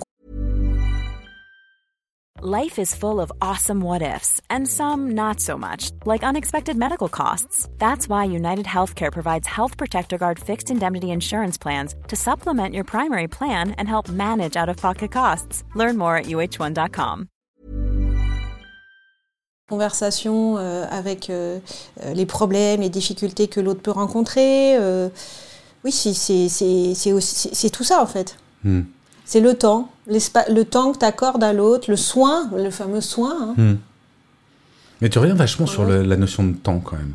Life 2.43 2.79
is 2.79 2.95
full 2.95 3.21
of 3.21 3.31
awesome 3.43 3.83
what 3.83 4.01
ifs, 4.01 4.41
and 4.49 4.67
some 4.67 5.11
not 5.11 5.41
so 5.41 5.59
much, 5.59 5.91
like 6.07 6.23
unexpected 6.25 6.75
medical 6.75 7.11
costs. 7.11 7.69
That's 7.77 8.09
why 8.09 8.25
United 8.25 8.65
Healthcare 8.65 9.13
provides 9.13 9.47
Health 9.47 9.77
Protector 9.77 10.17
Guard 10.17 10.39
fixed 10.39 10.71
indemnity 10.71 11.11
insurance 11.11 11.59
plans 11.59 11.95
to 12.09 12.17
supplement 12.17 12.75
your 12.75 12.85
primary 12.85 13.29
plan 13.29 13.73
and 13.73 13.87
help 13.87 14.09
manage 14.09 14.57
out 14.57 14.71
of 14.71 14.79
pocket 14.79 15.13
costs. 15.13 15.65
Learn 15.75 15.99
more 15.99 16.17
at 16.17 16.27
uh1.com. 16.27 17.29
conversation 19.71 20.57
euh, 20.59 20.85
avec 20.91 21.31
euh, 21.31 21.59
euh, 22.05 22.13
les 22.13 22.27
problèmes, 22.27 22.81
les 22.83 22.91
difficultés 22.91 23.49
que 23.49 23.61
l'autre 23.61 23.81
peut 23.81 23.91
rencontrer. 23.93 24.77
oui, 25.85 25.93
c'est- 25.93 27.71
tout 27.71 27.85
ça 27.85 28.03
en 28.03 28.07
fait. 28.07 28.37
Hmm. 28.65 28.83
C'est 29.25 29.41
le 29.41 29.55
temps, 29.55 29.89
le 30.07 30.63
temps 30.65 30.93
que 30.93 30.99
tu 30.99 31.05
accordes 31.07 31.43
à 31.45 31.53
l'autre, 31.53 31.89
le 31.89 31.97
soin, 31.97 32.51
le 32.55 32.71
fameux 32.71 33.01
soin. 33.01 33.35
hein. 33.41 33.55
Hmm. 33.57 33.77
Mais 35.01 35.09
tu 35.09 35.19
reviens 35.19 35.35
vachement 35.37 35.67
sur 35.67 35.85
le- 35.85 36.03
la 36.03 36.17
notion 36.17 36.43
de 36.45 36.55
temps 36.57 36.81
quand 36.81 36.97
même. 36.97 37.15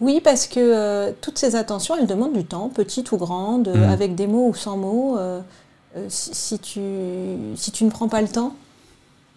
Oui, 0.00 0.20
parce 0.22 0.46
que 0.46 0.60
euh, 0.60 1.12
toutes 1.20 1.38
ces 1.38 1.56
attentions, 1.56 1.94
elles 1.98 2.06
demandent 2.06 2.32
du 2.36 2.44
temps, 2.44 2.68
petites 2.68 3.12
ou 3.12 3.16
grandes, 3.18 3.68
Mm. 3.74 3.82
avec 3.96 4.14
des 4.14 4.26
mots 4.26 4.48
ou 4.48 4.54
sans 4.54 4.76
mots. 4.76 5.16
euh, 5.18 5.40
si, 6.08 6.30
si 6.34 6.58
tu, 6.58 6.80
si 7.56 7.70
tu 7.72 7.84
ne 7.84 7.90
prends 7.90 8.08
pas 8.08 8.20
le 8.22 8.28
temps, 8.28 8.52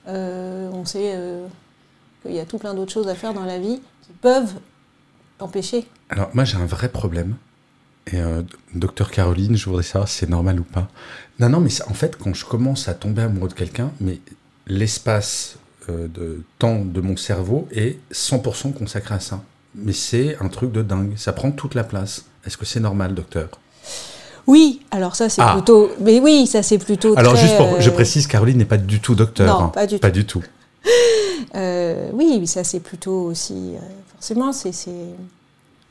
on 0.07 0.83
sait 0.85 1.13
qu'il 2.21 2.33
y 2.35 2.39
a 2.39 2.45
tout 2.45 2.57
plein 2.57 2.73
d'autres 2.73 2.91
choses 2.91 3.07
à 3.07 3.15
faire 3.15 3.33
dans 3.33 3.45
la 3.45 3.59
vie 3.59 3.79
qui 4.05 4.11
peuvent 4.21 4.53
t'empêcher. 5.37 5.85
Alors 6.09 6.29
moi 6.33 6.43
j'ai 6.45 6.57
un 6.57 6.65
vrai 6.65 6.89
problème. 6.89 7.35
Et 8.11 8.19
euh, 8.19 8.41
docteur 8.73 9.11
Caroline, 9.11 9.55
je 9.55 9.65
voudrais 9.65 9.83
savoir 9.83 10.07
si 10.09 10.17
c'est 10.19 10.29
normal 10.29 10.59
ou 10.59 10.63
pas. 10.63 10.87
Non, 11.39 11.49
non, 11.49 11.59
mais 11.59 11.69
en 11.87 11.93
fait, 11.93 12.15
quand 12.17 12.33
je 12.33 12.43
commence 12.43 12.87
à 12.87 12.95
tomber 12.95 13.21
amoureux 13.21 13.49
de 13.49 13.53
quelqu'un, 13.53 13.91
mais 14.01 14.19
l'espace 14.65 15.57
euh, 15.89 16.07
de 16.07 16.43
temps 16.57 16.79
de 16.83 17.01
mon 17.01 17.15
cerveau 17.17 17.67
est 17.71 17.99
100% 18.11 18.73
consacré 18.73 19.13
à 19.15 19.19
ça. 19.19 19.43
Mais 19.75 19.93
c'est 19.93 20.37
un 20.41 20.47
truc 20.47 20.71
de 20.71 20.81
dingue. 20.81 21.13
Ça 21.17 21.33
prend 21.33 21.51
toute 21.51 21.75
la 21.75 21.83
place. 21.83 22.25
Est-ce 22.45 22.57
que 22.57 22.65
c'est 22.65 22.79
normal, 22.79 23.13
docteur? 23.13 23.49
Oui, 24.47 24.81
alors 24.89 25.15
ça 25.15 25.29
c'est 25.29 25.41
Ah. 25.43 25.53
plutôt. 25.53 25.91
Mais 25.99 26.19
oui, 26.19 26.47
ça 26.47 26.63
c'est 26.63 26.79
plutôt. 26.79 27.13
Alors 27.15 27.33
très, 27.33 27.43
juste 27.43 27.57
pour, 27.57 27.75
euh, 27.75 27.79
je 27.79 27.89
précise, 27.91 28.25
Caroline 28.25 28.57
n'est 28.57 28.65
pas 28.65 28.77
du 28.77 28.99
tout 28.99 29.13
docteur. 29.13 29.59
Non, 29.59 29.65
hein. 29.65 29.69
pas 29.69 29.85
du 29.85 29.99
Pas 29.99 30.09
du 30.09 30.25
tout. 30.25 30.43
Euh, 31.55 32.09
oui, 32.13 32.45
ça 32.47 32.63
c'est 32.63 32.79
plutôt 32.79 33.21
aussi. 33.23 33.53
euh, 33.75 33.79
forcément, 34.15 34.51
c'est 34.51 34.71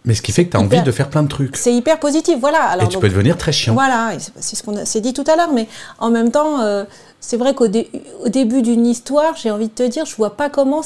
Mais 0.05 0.15
ce 0.15 0.23
qui 0.23 0.33
fait 0.33 0.45
que 0.47 0.51
tu 0.53 0.57
as 0.57 0.61
hyper- 0.61 0.79
envie 0.79 0.87
de 0.87 0.93
faire 0.93 1.09
plein 1.11 1.23
de 1.23 1.29
trucs. 1.29 1.57
c'est 1.57 1.75
hyper 1.75 1.99
positif. 2.01 2.37
Voilà. 2.41 2.63
Alors, 2.63 2.85
Et 2.85 2.89
tu 2.89 2.95
donc, 2.95 3.03
peux 3.03 3.09
devenir 3.09 3.37
très 3.37 3.53
chiant. 3.53 3.75
Voilà, 3.75 4.13
c'est 4.41 4.57
ce 4.57 4.63
qu'on 4.63 4.85
s'est 4.85 5.01
dit 5.01 5.13
tout 5.13 5.25
à 5.27 5.37
l'heure, 5.37 5.53
mais 5.53 5.67
en 5.99 6.11
même 6.11 6.31
temps, 6.31 6.61
euh, 6.61 6.85
c'est 7.21 7.37
vrai 7.37 7.55
qu'au 7.55 7.69
dé- 7.69 7.91
au 8.25 8.29
début 8.29 8.63
d'une 8.63 8.87
histoire, 8.87 9.35
j'ai 9.37 9.51
envie 9.51 9.69
de 9.69 9.73
te 9.75 9.83
dire, 9.83 10.07
je 10.07 10.15
vois 10.17 10.37
pas 10.37 10.49
comment 10.51 10.83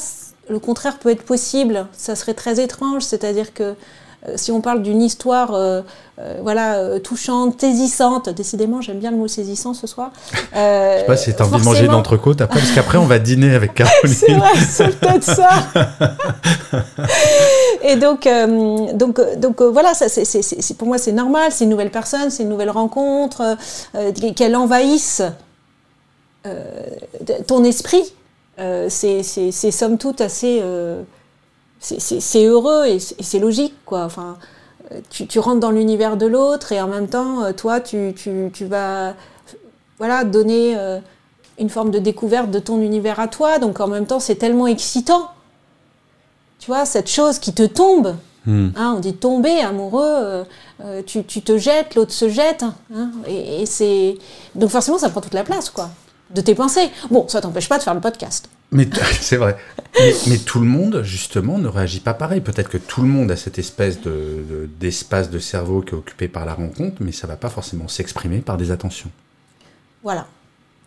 le 0.49 0.59
contraire 0.59 0.97
peut 0.99 1.09
être 1.09 1.23
possible. 1.23 1.87
Ça 1.93 2.15
serait 2.15 2.33
très 2.33 2.59
étrange, 2.61 3.03
c'est-à-dire 3.03 3.53
que 3.53 3.75
si 4.35 4.51
on 4.51 4.61
parle 4.61 4.81
d'une 4.81 5.01
histoire, 5.01 5.53
euh, 5.53 5.81
euh, 6.19 6.37
voilà, 6.41 6.75
euh, 6.75 6.99
touchante, 6.99 7.59
saisissante, 7.59 8.29
décidément, 8.29 8.79
j'aime 8.81 8.99
bien 8.99 9.11
le 9.11 9.17
mot 9.17 9.27
saisissant 9.27 9.73
ce 9.73 9.87
soir. 9.87 10.11
Euh, 10.55 10.93
Je 10.95 10.99
sais 11.01 11.05
pas 11.05 11.17
si 11.17 11.33
t'as 11.33 11.43
envie 11.45 11.59
de 11.59 11.65
manger 11.65 11.87
d'entrecôte 11.87 12.39
après, 12.41 12.59
parce 12.59 12.71
qu'après 12.71 12.97
on 12.97 13.05
va 13.05 13.19
dîner 13.19 13.53
avec 13.55 13.71
c'est 14.05 14.27
Caroline. 14.27 14.39
vrai, 14.39 14.65
c'est 14.69 14.99
peut-être 14.99 15.23
ça. 15.23 15.49
Et 17.83 17.95
donc, 17.97 18.25
euh, 18.27 18.93
donc, 18.93 19.19
euh, 19.19 19.35
donc 19.35 19.61
euh, 19.61 19.69
voilà, 19.69 19.93
ça, 19.93 20.07
c'est, 20.09 20.25
c'est- 20.25 20.41
c'est- 20.41 20.61
c'est- 20.61 20.73
pour 20.75 20.87
moi 20.87 20.97
c'est 20.97 21.11
normal, 21.11 21.51
c'est 21.51 21.65
une 21.65 21.69
nouvelle 21.69 21.91
personne, 21.91 22.29
c'est 22.29 22.43
une 22.43 22.49
nouvelle 22.49 22.69
rencontre, 22.69 23.41
euh, 23.41 23.55
euh, 23.95 24.31
qu'elle 24.35 24.55
envahisse 24.55 25.21
euh, 26.45 26.63
ton 27.47 27.63
esprit. 27.63 28.13
Euh, 28.59 28.87
c'est, 28.89 29.23
c'est, 29.23 29.51
c'est 29.51 29.71
somme 29.71 29.97
toute 29.97 30.21
assez, 30.21 30.59
euh, 30.61 31.01
c'est, 31.83 32.45
heureux 32.45 32.85
et 32.85 32.99
c'est, 32.99 33.39
logique 33.39 33.75
quoi. 33.85 34.03
Enfin, 34.05 34.37
euh, 34.91 34.99
tu, 35.09 35.27
tu 35.27 35.39
rentres 35.39 35.59
dans 35.59 35.71
l'univers 35.71 36.17
de 36.17 36.25
l'autre 36.25 36.71
et 36.71 36.81
en 36.81 36.87
même 36.87 37.07
temps, 37.07 37.43
euh, 37.43 37.51
toi, 37.53 37.79
tu, 37.81 38.13
tu, 38.15 38.49
tu 38.53 38.65
vas, 38.65 39.13
voilà, 39.97 40.23
donner. 40.23 40.75
euh, 40.77 40.99
une 41.59 41.69
forme 41.69 41.91
de 41.91 41.99
découverte 41.99 42.51
de 42.51 42.59
ton 42.59 42.81
univers 42.81 43.19
à 43.19 43.27
toi. 43.27 43.59
Donc 43.59 43.79
en 43.79 43.87
même 43.87 44.05
temps, 44.05 44.19
c'est 44.19 44.35
tellement 44.35 44.67
excitant. 44.67 45.29
Tu 46.59 46.67
vois, 46.67 46.85
cette 46.85 47.09
chose 47.09 47.39
qui 47.39 47.53
te 47.53 47.63
tombe. 47.63 48.15
Hmm. 48.45 48.69
Hein, 48.75 48.95
on 48.97 48.99
dit 48.99 49.13
tomber 49.13 49.61
amoureux, 49.61 50.03
euh, 50.03 50.43
euh, 50.83 51.01
tu, 51.05 51.23
tu 51.23 51.41
te 51.41 51.57
jettes, 51.57 51.95
l'autre 51.95 52.11
se 52.11 52.27
jette. 52.27 52.63
hein, 52.93 53.11
et, 53.25 53.61
et 53.61 53.65
c'est 53.65 54.17
donc 54.53 54.69
forcément 54.69 54.97
ça 54.97 55.09
prend 55.09 55.21
toute 55.21 55.33
la 55.33 55.45
place 55.45 55.69
quoi 55.69 55.89
de 56.29 56.41
tes 56.41 56.53
pensées. 56.53 56.89
Bon, 57.09 57.25
ça 57.29 57.39
t'empêche 57.39 57.69
pas 57.69 57.77
de 57.77 57.83
faire 57.83 57.93
le 57.93 58.01
podcast. 58.01 58.49
Mais 58.73 58.87
c'est 59.21 59.37
vrai. 59.37 59.55
Mais, 59.99 60.13
mais 60.27 60.37
tout 60.37 60.59
le 60.59 60.65
monde, 60.65 61.01
justement, 61.03 61.57
ne 61.57 61.67
réagit 61.67 61.99
pas 61.99 62.13
pareil. 62.13 62.41
Peut-être 62.41 62.69
que 62.69 62.77
tout 62.77 63.01
le 63.01 63.07
monde 63.07 63.31
a 63.31 63.35
cette 63.37 63.59
espèce 63.59 64.01
de, 64.01 64.09
de- 64.49 64.69
d'espace 64.79 65.29
de 65.29 65.39
cerveau 65.39 65.81
qui 65.81 65.91
est 65.91 65.97
occupé 65.97 66.27
par 66.27 66.45
la 66.45 66.53
rencontre, 66.53 66.97
mais 67.01 67.11
ça 67.11 67.27
va 67.27 67.35
pas 67.37 67.49
forcément 67.49 67.87
s'exprimer 67.87 68.39
par 68.39 68.57
des 68.57 68.71
attentions. 68.71 69.11
Voilà, 70.03 70.27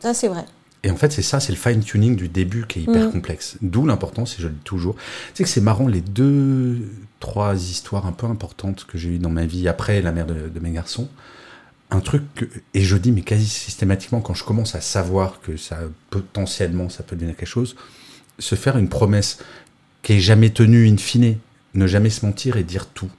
ça 0.00 0.12
c'est 0.12 0.28
vrai. 0.28 0.44
Et 0.82 0.90
en 0.90 0.96
fait, 0.96 1.10
c'est 1.10 1.22
ça, 1.22 1.40
c'est 1.40 1.52
le 1.52 1.58
fine-tuning 1.58 2.14
du 2.16 2.28
début 2.28 2.66
qui 2.66 2.80
est 2.80 2.82
hyper 2.82 3.08
Mm. 3.08 3.12
complexe. 3.12 3.56
D'où 3.62 3.86
l'importance, 3.86 4.36
et 4.38 4.42
je 4.42 4.46
le 4.48 4.52
dis 4.54 4.60
toujours. 4.64 4.94
Tu 4.96 5.02
sais 5.34 5.44
que 5.44 5.48
c'est 5.50 5.60
marrant, 5.60 5.88
les 5.88 6.00
deux, 6.02 6.78
trois 7.18 7.54
histoires 7.56 8.06
un 8.06 8.12
peu 8.12 8.26
importantes 8.26 8.84
que 8.86 8.98
j'ai 8.98 9.08
eues 9.10 9.18
dans 9.18 9.30
ma 9.30 9.46
vie 9.46 9.68
après 9.68 10.02
la 10.02 10.12
mère 10.12 10.26
de, 10.26 10.48
de 10.48 10.60
mes 10.60 10.70
garçons. 10.70 11.08
Un 11.90 12.00
truc 12.00 12.22
que, 12.34 12.44
et 12.74 12.80
je 12.82 12.96
dis, 12.96 13.12
mais 13.12 13.20
quasi 13.22 13.46
systématiquement, 13.46 14.20
quand 14.20 14.34
je 14.34 14.42
commence 14.44 14.74
à 14.74 14.80
savoir 14.80 15.40
que 15.40 15.56
ça, 15.56 15.78
potentiellement, 16.10 16.88
ça 16.88 17.02
peut 17.04 17.14
devenir 17.16 17.36
quelque 17.36 17.46
chose, 17.48 17.76
se 18.38 18.54
faire 18.56 18.76
une 18.76 18.88
promesse 18.88 19.38
qui 20.02 20.14
est 20.14 20.20
jamais 20.20 20.50
tenue 20.50 20.88
in 20.88 20.96
fine, 20.96 21.36
ne 21.74 21.86
jamais 21.86 22.10
se 22.10 22.26
mentir 22.26 22.56
et 22.56 22.64
dire 22.64 22.86
tout. 22.86 23.10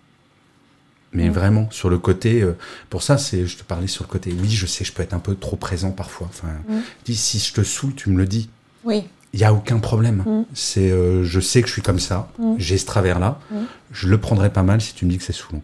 Mais 1.13 1.29
Mm. 1.29 1.33
vraiment, 1.33 1.71
sur 1.71 1.89
le 1.89 1.97
côté, 1.97 2.41
euh, 2.41 2.57
pour 2.89 3.01
ça, 3.03 3.17
c'est, 3.17 3.45
je 3.47 3.57
te 3.57 3.63
parlais 3.63 3.87
sur 3.87 4.03
le 4.03 4.09
côté, 4.09 4.35
oui, 4.37 4.49
je 4.49 4.65
sais, 4.65 4.83
je 4.83 4.91
peux 4.91 5.01
être 5.01 5.13
un 5.13 5.19
peu 5.19 5.35
trop 5.35 5.55
présent 5.55 5.91
parfois. 5.91 6.27
Enfin, 6.29 6.49
Mm. 6.67 6.79
dis, 7.05 7.15
si 7.15 7.39
je 7.39 7.53
te 7.53 7.63
saoule, 7.63 7.95
tu 7.95 8.09
me 8.09 8.17
le 8.17 8.25
dis. 8.27 8.49
Oui, 8.83 9.03
Il 9.33 9.41
y 9.41 9.43
a 9.43 9.53
aucun 9.53 9.79
problème. 9.79 10.23
Mm. 10.25 10.45
C'est, 10.53 10.89
euh, 10.91 11.23
je 11.23 11.39
sais 11.39 11.61
que 11.61 11.67
je 11.67 11.73
suis 11.73 11.81
comme 11.81 11.99
ça, 11.99 12.29
j'ai 12.57 12.77
ce 12.77 12.85
travers-là. 12.85 13.39
Mm. 13.51 13.55
Je 13.91 14.07
le 14.07 14.17
prendrai 14.17 14.49
pas 14.51 14.63
mal 14.63 14.79
si 14.81 14.93
tu 14.93 15.05
me 15.05 15.11
dis 15.11 15.17
que 15.17 15.23
c'est 15.23 15.33
saoulant. 15.33 15.61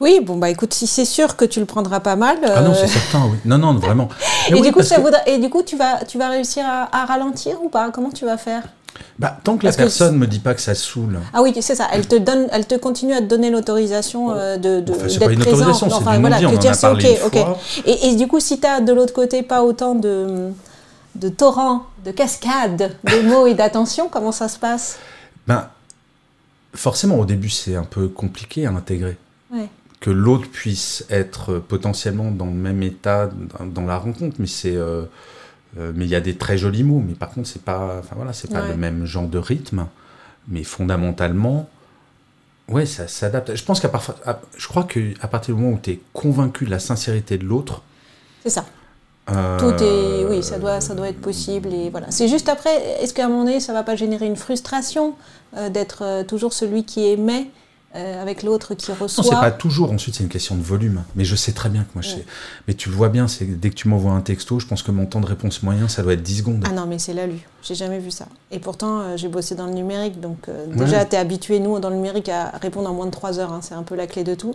Oui. 0.00 0.20
Bon 0.22 0.36
bah 0.36 0.50
écoute, 0.50 0.74
si 0.74 0.86
c'est 0.86 1.04
sûr 1.04 1.36
que 1.36 1.44
tu 1.44 1.60
le 1.60 1.66
prendras 1.66 2.00
pas 2.00 2.16
mal. 2.16 2.38
Ah 2.44 2.62
non, 2.62 2.70
euh, 2.70 2.74
c'est 2.74 2.88
certain, 2.88 3.24
oui. 3.30 3.36
Non, 3.44 3.58
non, 3.58 3.74
vraiment. 3.74 4.08
et, 4.50 4.54
oui, 4.54 4.62
du 4.62 4.72
coup, 4.72 4.82
ça 4.82 4.96
que- 4.96 5.00
voudra- 5.02 5.26
et 5.26 5.38
du 5.38 5.48
coup, 5.50 5.62
tu 5.62 5.76
vas, 5.76 6.04
tu 6.04 6.18
vas 6.18 6.28
réussir 6.28 6.64
à, 6.66 6.88
à 7.02 7.04
ralentir 7.06 7.62
ou 7.62 7.68
pas? 7.68 7.90
Comment 7.90 8.10
tu 8.10 8.24
vas 8.24 8.36
faire? 8.36 8.62
Bah, 9.18 9.36
tant 9.42 9.56
que 9.56 9.64
la 9.64 9.70
parce 9.70 9.76
personne 9.76 10.16
me 10.16 10.26
dit 10.26 10.38
pas 10.38 10.54
que 10.54 10.60
ça 10.60 10.74
saoule, 10.74 11.18
Ah 11.32 11.42
oui, 11.42 11.52
c'est 11.60 11.74
ça. 11.74 11.88
Elle 11.92 12.06
te 12.06 12.14
donne, 12.14 12.46
elle 12.52 12.64
te 12.66 12.76
continue 12.76 13.12
à 13.12 13.18
te 13.18 13.24
donner 13.24 13.50
l'autorisation 13.50 14.30
euh, 14.32 14.56
de, 14.56 14.80
de 14.80 14.92
Enfin, 14.92 15.06
d'être 15.06 15.18
présent. 15.34 15.40
autorisation, 15.56 15.88
c'est 15.90 15.94
Enfin, 15.96 16.18
voilà, 16.20 16.38
on 16.40 16.56
en 16.56 16.60
a 16.60 16.76
parlé 16.76 17.10
une 17.10 17.16
fois. 17.30 17.58
Et, 17.86 18.08
et 18.10 18.14
du 18.16 18.28
coup, 18.28 18.38
si 18.40 18.60
tu 18.60 18.66
as 18.66 18.80
de 18.80 18.92
l'autre 18.92 19.12
côté 19.12 19.42
pas 19.42 19.62
autant 19.64 19.94
de 19.94 20.50
de 21.16 21.28
torrents, 21.28 21.82
de 22.04 22.10
cascades, 22.10 22.90
de 23.04 23.20
mots 23.28 23.46
et 23.46 23.54
d'attention, 23.54 24.08
comment 24.08 24.32
ça 24.32 24.48
se 24.48 24.58
passe? 24.58 24.98
Ben, 25.46 25.68
forcément, 26.74 27.18
au 27.18 27.24
début, 27.24 27.50
c'est 27.50 27.76
un 27.76 27.84
peu 27.84 28.08
compliqué 28.08 28.66
à 28.66 28.70
intégrer. 28.70 29.16
Ouais. 29.52 29.68
Que 30.04 30.10
l'autre 30.10 30.48
puisse 30.50 31.06
être 31.08 31.60
potentiellement 31.60 32.30
dans 32.30 32.44
le 32.44 32.52
même 32.52 32.82
état 32.82 33.30
dans, 33.60 33.86
la 33.86 33.96
rencontre, 33.96 34.36
mais 34.38 34.46
c'est. 34.46 34.76
euh, 34.76 35.04
euh, 35.78 35.92
mais 35.94 36.04
il 36.04 36.10
y 36.10 36.14
a 36.14 36.20
des 36.20 36.36
très 36.36 36.58
jolis 36.58 36.84
mots, 36.84 37.02
mais 37.06 37.14
par 37.14 37.30
contre, 37.30 37.48
c'est 37.48 37.62
pas, 37.62 37.96
enfin 38.00 38.14
voilà, 38.14 38.34
c'est 38.34 38.52
pas 38.52 38.68
le 38.68 38.76
même 38.76 39.06
genre 39.06 39.26
de 39.26 39.38
rythme. 39.38 39.86
Mais 40.46 40.62
fondamentalement, 40.62 41.70
ouais, 42.68 42.84
ça 42.84 43.08
s'adapte. 43.08 43.54
Je 43.56 43.64
pense 43.64 43.80
qu'à 43.80 43.90
à- 44.26 44.40
je 44.58 44.68
crois 44.68 44.84
que 44.84 45.14
à 45.22 45.26
partir 45.26 45.54
du 45.54 45.60
moment 45.62 45.74
où 45.76 45.80
tu 45.82 45.92
es 45.92 46.00
convaincu 46.12 46.66
de 46.66 46.70
la 46.70 46.80
sincérité 46.80 47.38
de 47.38 47.44
l'autre, 47.44 47.82
C'est 48.42 48.50
ça. 48.50 48.66
euh, 49.30 49.58
Tout 49.58 49.82
est, 49.82 50.26
oui, 50.30 50.42
ça 50.42 50.58
doit, 50.58 50.82
ça 50.82 50.94
doit 50.94 51.08
être 51.08 51.20
possible 51.20 51.72
et 51.72 51.88
voilà. 51.88 52.10
C'est 52.10 52.28
juste 52.28 52.50
après, 52.50 52.74
est-ce 53.02 53.14
qu'à 53.14 53.24
un 53.24 53.28
moment 53.30 53.44
donné, 53.44 53.58
ça 53.58 53.72
va 53.72 53.82
pas 53.82 53.96
générer 53.96 54.26
une 54.26 54.36
frustration 54.36 55.14
euh, 55.56 55.70
d'être 55.70 56.02
euh, 56.02 56.24
toujours 56.24 56.52
celui 56.52 56.84
qui 56.84 57.06
aimait 57.06 57.48
euh, 57.96 58.22
avec 58.22 58.42
l'autre 58.42 58.74
qui 58.74 58.90
Non, 58.90 58.96
reçoit. 59.00 59.24
c'est 59.24 59.30
pas 59.30 59.50
toujours. 59.50 59.92
Ensuite, 59.92 60.14
c'est 60.16 60.22
une 60.24 60.28
question 60.28 60.54
de 60.56 60.62
volume. 60.62 61.02
Mais 61.16 61.24
je 61.24 61.36
sais 61.36 61.52
très 61.52 61.68
bien 61.68 61.82
que 61.82 61.88
moi, 61.94 62.02
je 62.02 62.08
sais. 62.10 62.24
Mais 62.68 62.74
tu 62.74 62.88
le 62.90 62.94
vois 62.96 63.08
bien, 63.08 63.28
c'est 63.28 63.44
dès 63.44 63.70
que 63.70 63.74
tu 63.74 63.88
m'envoies 63.88 64.12
un 64.12 64.20
texto, 64.20 64.58
je 64.60 64.66
pense 64.66 64.82
que 64.82 64.90
mon 64.90 65.06
temps 65.06 65.20
de 65.20 65.26
réponse 65.26 65.62
moyen, 65.62 65.88
ça 65.88 66.02
doit 66.02 66.12
être 66.14 66.22
10 66.22 66.38
secondes. 66.38 66.64
Ah 66.68 66.72
non, 66.72 66.86
mais 66.86 66.98
c'est 66.98 67.14
la 67.14 67.26
lu. 67.26 67.38
J'ai 67.62 67.74
jamais 67.74 67.98
vu 67.98 68.10
ça. 68.10 68.26
Et 68.50 68.58
pourtant, 68.58 69.00
euh, 69.00 69.16
j'ai 69.16 69.28
bossé 69.28 69.54
dans 69.54 69.66
le 69.66 69.72
numérique. 69.72 70.20
Donc, 70.20 70.48
euh, 70.48 70.66
Ouais. 70.66 70.76
déjà, 70.84 71.04
tu 71.04 71.16
es 71.16 71.18
habitué, 71.18 71.60
nous, 71.60 71.78
dans 71.80 71.88
le 71.90 71.96
numérique, 71.96 72.28
à 72.28 72.50
répondre 72.60 72.90
en 72.90 72.94
moins 72.94 73.06
de 73.06 73.10
3 73.10 73.38
heures. 73.38 73.52
hein. 73.52 73.60
c'est 73.62 73.74
un 73.74 73.82
peu 73.82 73.94
la 73.94 74.06
clé 74.06 74.24
de 74.24 74.34
tout. 74.34 74.54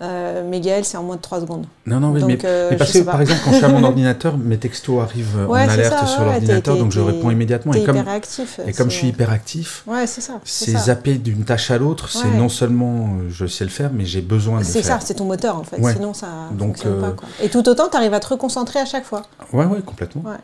Mais 0.00 0.60
Gaël, 0.60 0.84
c'est 0.84 0.96
en 0.96 1.02
moins 1.02 1.16
de 1.16 1.20
3 1.20 1.40
secondes. 1.40 1.66
Non, 1.86 2.00
non, 2.00 2.10
mais, 2.10 2.20
Donc, 2.20 2.28
mais- 2.30 2.38
mais 2.70 2.76
parce 2.76 2.92
que 2.92 2.98
par 3.00 3.20
exemple, 3.20 3.40
quand 3.44 3.50
je 3.52 3.56
suis 3.56 3.64
à 3.64 3.68
mon 3.68 3.82
ordinateur, 3.84 4.36
mes 4.38 4.58
textos 4.58 5.00
arrivent 5.02 5.46
Ouais, 5.48 5.64
en 5.64 5.68
alerte 5.68 5.98
ça, 6.00 6.06
sur 6.06 6.24
l'ordinateur, 6.24 6.76
donc 6.76 6.92
je 6.92 7.00
réponds 7.00 7.30
immédiatement. 7.30 7.72
Et 7.74 7.84
comme, 7.84 7.96
hyper 7.96 8.08
actif. 8.12 8.60
et 8.66 8.72
comme 8.72 8.90
je 8.90 8.96
suis 8.96 9.08
hyper 9.08 9.30
actif, 9.30 9.82
Ouais, 9.86 10.06
c'est 10.06 10.20
ça. 10.20 10.40
c'est 10.44 10.76
zapper 10.76 11.14
d'une 11.14 11.44
tâche 11.44 11.70
à 11.70 11.78
l'autre. 11.78 12.08
C'est 12.10 12.30
non 12.30 12.48
seulement 12.48 12.75
euh, 12.84 13.28
je 13.30 13.46
sais 13.46 13.64
le 13.64 13.70
faire, 13.70 13.90
mais 13.92 14.04
j'ai 14.04 14.20
besoin 14.20 14.60
de 14.60 14.64
le 14.64 14.70
C'est 14.70 14.82
ça, 14.82 14.98
c'est 15.00 15.14
ton 15.14 15.24
moteur 15.24 15.56
en 15.56 15.64
fait. 15.64 15.78
Ouais. 15.80 15.92
Sinon, 15.94 16.14
ça 16.14 16.28
Donc, 16.52 16.68
fonctionne 16.76 16.92
euh, 16.94 17.00
pas. 17.00 17.12
Quoi. 17.12 17.28
Et 17.42 17.48
tout 17.48 17.66
autant, 17.68 17.88
tu 17.88 17.96
arrives 17.96 18.14
à 18.14 18.20
te 18.20 18.28
reconcentrer 18.28 18.78
à 18.80 18.84
chaque 18.86 19.04
fois. 19.04 19.22
Ouais, 19.52 19.64
ouais, 19.64 19.80
complètement. 19.84 20.22
Ouais. 20.22 20.36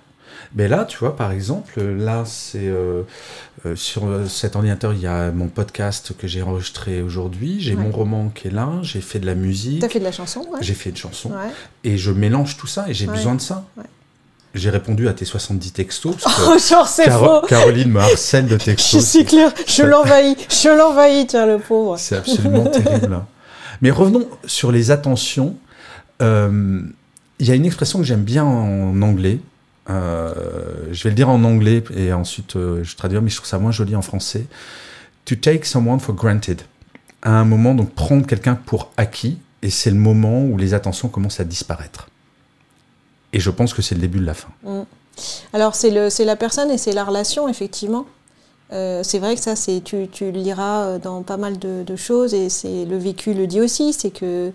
Mais 0.55 0.69
là, 0.69 0.85
tu 0.85 0.99
vois, 0.99 1.17
par 1.17 1.31
exemple, 1.33 1.81
là, 1.81 2.25
c'est 2.27 2.67
euh, 2.67 3.03
euh, 3.65 3.75
sur 3.77 4.07
euh, 4.07 4.27
cet 4.27 4.55
ordinateur, 4.57 4.93
il 4.93 5.01
y 5.01 5.07
a 5.07 5.31
mon 5.31 5.49
podcast 5.49 6.15
que 6.19 6.27
j'ai 6.27 6.43
enregistré 6.43 7.01
aujourd'hui, 7.01 7.59
j'ai 7.61 7.75
Ouais. 7.75 7.83
mon 7.83 7.91
roman 7.91 8.29
qui 8.29 8.49
est 8.49 8.51
là, 8.51 8.69
j'ai 8.83 9.01
fait 9.01 9.19
de 9.19 9.27
la 9.27 9.35
musique, 9.35 9.81
Tu 9.81 9.87
as 9.87 9.89
fait 9.89 9.99
de 10.01 10.05
la 10.05 10.13
chanson, 10.13 10.41
ouais. 10.51 10.59
j'ai 10.61 10.75
fait 10.75 10.91
une 10.91 10.97
chanson, 10.97 11.31
Ouais. 11.31 11.51
et 11.85 11.97
je 11.97 12.11
mélange 12.11 12.57
tout 12.59 12.67
ça, 12.67 12.85
et 12.89 12.93
j'ai 12.95 13.07
besoin 13.07 13.35
de 13.35 13.41
ça. 13.41 13.65
J'ai 14.55 14.69
répondu 14.71 15.09
à 15.09 15.15
tes 15.15 15.25
70 15.25 15.73
textos, 15.73 16.17
parce 16.23 16.37
que 16.37 16.43
Oh, 16.55 16.59
genre, 16.59 16.87
c'est 16.87 17.05
Caro- 17.05 17.41
faux. 17.41 17.47
Caroline 17.47 17.91
me 17.91 18.01
harcèle 18.01 18.47
de 18.47 18.59
Je 18.59 18.65
textos. 18.65 19.05
suis 19.09 19.25
clair, 19.25 19.53
je 19.67 19.83
l'envahis, 19.83 20.37
je 20.51 20.69
l'envahis, 20.69 21.27
tiens, 21.27 21.47
le 21.47 21.59
pauvre. 21.59 21.97
C'est 21.99 22.17
absolument 22.17 22.65
terrible. 22.67 23.15
hein. 23.15 23.27
Mais 23.81 23.91
revenons 23.91 24.29
sur 24.45 24.71
les 24.71 24.91
attentions. 24.91 25.57
Euh, 26.21 26.83
Il 27.39 27.49
y 27.49 27.51
a 27.51 27.55
une 27.55 27.65
expression 27.67 27.99
que 27.99 28.05
j'aime 28.05 28.23
bien 28.23 28.45
en 28.45 29.01
anglais. 29.03 29.41
Euh, 29.91 30.33
je 30.93 31.03
vais 31.03 31.11
le 31.11 31.17
dire 31.17 31.29
en 31.29 31.43
anglais 31.43 31.83
et 31.97 32.13
ensuite 32.13 32.55
euh, 32.55 32.85
je 32.85 32.95
traduirai, 32.95 33.23
mais 33.25 33.31
je 33.31 33.37
trouve 33.37 33.49
ça 33.49 33.59
moins 33.59 33.73
joli 33.73 33.97
en 33.97 34.03
français. 34.03 34.45
To 35.25 35.35
take 35.35 35.65
someone 35.65 35.99
for 35.99 36.15
granted. 36.15 36.63
À 37.23 37.31
un 37.33 37.45
moment, 37.45 37.75
donc 37.75 37.93
prendre 37.95 38.27
quelqu'un 38.27 38.55
pour 38.55 38.93
acquis, 38.97 39.39
et 39.63 39.71
c'est 39.71 39.91
le 39.91 39.97
moment 39.97 40.43
où 40.45 40.57
les 40.59 40.75
attentions 40.75 41.09
commencent 41.09 41.41
à 41.41 41.45
disparaître. 41.45 42.09
Et 43.33 43.41
je 43.41 43.51
pense 43.51 43.73
que 43.75 43.83
c'est 43.83 43.95
le 43.95 44.01
début 44.01 44.19
de 44.21 44.27
la 44.27 44.35
fin. 44.35 44.49
Alors, 45.53 45.75
c'est 45.75 45.91
le- 45.91 46.11
c'est 46.11 46.25
la 46.25 46.37
personne 46.37 46.71
et 46.71 46.79
c'est 46.79 46.93
la 46.93 47.05
relation, 47.05 47.49
effectivement. 47.49 48.07
Euh, 48.73 49.03
c'est 49.03 49.19
vrai 49.19 49.35
que 49.35 49.41
ça, 49.43 49.55
c'est 49.57 49.83
tu, 49.85 50.09
tu 50.11 50.33
le 50.33 50.39
liras 50.41 50.85
euh, 50.85 50.99
dans 50.99 51.23
pas 51.23 51.37
mal 51.37 51.59
de, 51.59 51.83
de 51.83 51.97
choses 51.97 52.33
et 52.33 52.49
c'est 52.49 52.85
le 52.87 52.97
vécu 52.97 53.35
le 53.35 53.47
dit 53.47 53.61
aussi, 53.61 53.93
c'est 53.93 54.11
que 54.11 54.51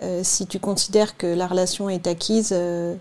euh, 0.00 0.20
si 0.22 0.46
tu 0.46 0.60
considères 0.60 1.16
que 1.16 1.26
la 1.26 1.48
relation 1.48 1.90
est 1.90 2.06
acquise, 2.06 2.50
euh, 2.52 2.94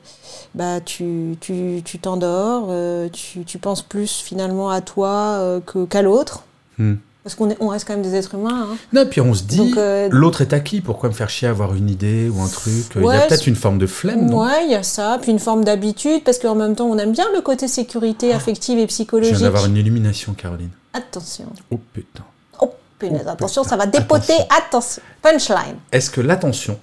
bah 0.55 0.81
tu 0.81 1.37
tu- 1.39 1.83
tu 1.85 1.99
t'endors, 1.99 2.67
euh, 2.69 3.07
tu, 3.09 3.45
tu 3.45 3.59
penses 3.59 3.83
plus 3.83 4.11
finalement 4.11 4.71
à 4.71 4.81
toi 4.81 5.61
qu'à 5.91 6.01
l'autre, 6.01 6.43
Hmm. 6.79 6.95
Parce 7.27 7.35
qu'on 7.35 7.49
est- 7.49 7.57
on 7.59 7.67
reste 7.67 7.85
quand 7.85 7.93
même 7.93 8.01
des 8.03 8.15
êtres 8.15 8.35
humains. 8.35 8.69
hein. 8.71 8.77
Non, 8.93 9.01
et 9.01 9.05
puis 9.05 9.19
on 9.19 9.33
se 9.33 9.43
dit, 9.43 9.73
euh, 9.77 10.07
l'autre 10.11 10.39
est 10.39 10.53
acquis, 10.53 10.79
pourquoi 10.79 11.09
me 11.09 11.13
faire 11.13 11.29
chier 11.29 11.49
à 11.49 11.51
avoir 11.51 11.75
une 11.75 11.89
idée 11.89 12.29
ou 12.29 12.39
un 12.41 12.47
truc? 12.47 12.73
Il 12.95 13.01
y 13.03 13.09
a 13.11 13.21
peut-être 13.27 13.47
une 13.47 13.55
forme 13.57 13.77
de 13.79 13.85
flemme, 13.85 14.27
non? 14.29 14.43
Ouais, 14.45 14.63
il 14.65 14.71
y 14.71 14.75
a 14.75 14.83
ça, 14.83 15.19
puis 15.21 15.31
une 15.31 15.39
forme 15.39 15.65
d'habitude, 15.65 16.23
parce 16.23 16.39
qu'en 16.39 16.55
même 16.55 16.73
temps, 16.75 16.85
on 16.85 16.97
aime 16.97 17.11
bien 17.11 17.25
le 17.35 17.41
côté 17.41 17.67
sécurité 17.67 18.33
affective 18.33 18.75
et 18.75 18.75
Je 18.75 18.79
viens 18.79 18.87
psychologique. 18.87 19.37
d'avoir 19.39 19.65
une 19.65 19.75
illumination, 19.75 20.33
Caroline. 20.33 20.69
Attention. 20.93 21.47
Oh 21.69 21.79
putain. 21.93 22.23
Oh, 22.61 22.71
punaise, 22.97 23.23
Oh, 23.25 23.29
attention, 23.31 23.63
putain. 23.63 23.69
ça 23.71 23.77
va 23.77 23.85
dépoter. 23.87 24.33
Attention. 24.57 25.01
Punchline. 25.21 25.75
Est-ce 25.91 26.09
que 26.09 26.21
l'attention, 26.21 26.79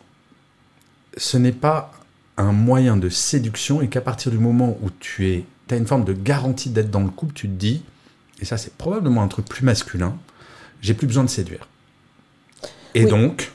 ce 1.16 1.36
n'est 1.38 1.52
pas 1.52 1.90
un 2.36 2.52
moyen 2.52 2.96
de 2.96 3.08
séduction 3.08 3.80
et 3.80 3.88
qu'à 3.88 4.00
partir 4.02 4.30
du 4.30 4.38
moment 4.38 4.76
où 4.82 4.90
tu 5.00 5.30
es, 5.30 5.44
as 5.70 5.76
une 5.76 5.86
forme 5.86 6.04
de 6.04 6.12
garantie 6.12 6.68
d'être 6.68 6.90
dans 6.90 7.00
le 7.00 7.08
couple, 7.08 7.32
tu 7.32 7.48
te 7.48 7.54
dis, 7.54 7.82
et 8.40 8.44
ça 8.44 8.56
c'est 8.58 8.74
probablement 8.74 9.22
un 9.22 9.28
truc 9.28 9.46
plus 9.48 9.64
masculin, 9.64 10.14
j'ai 10.84 10.94
plus 10.94 11.06
besoin 11.06 11.24
de 11.24 11.30
séduire. 11.30 11.66
Et 12.94 13.04
Oui. 13.04 13.10
donc, 13.10 13.50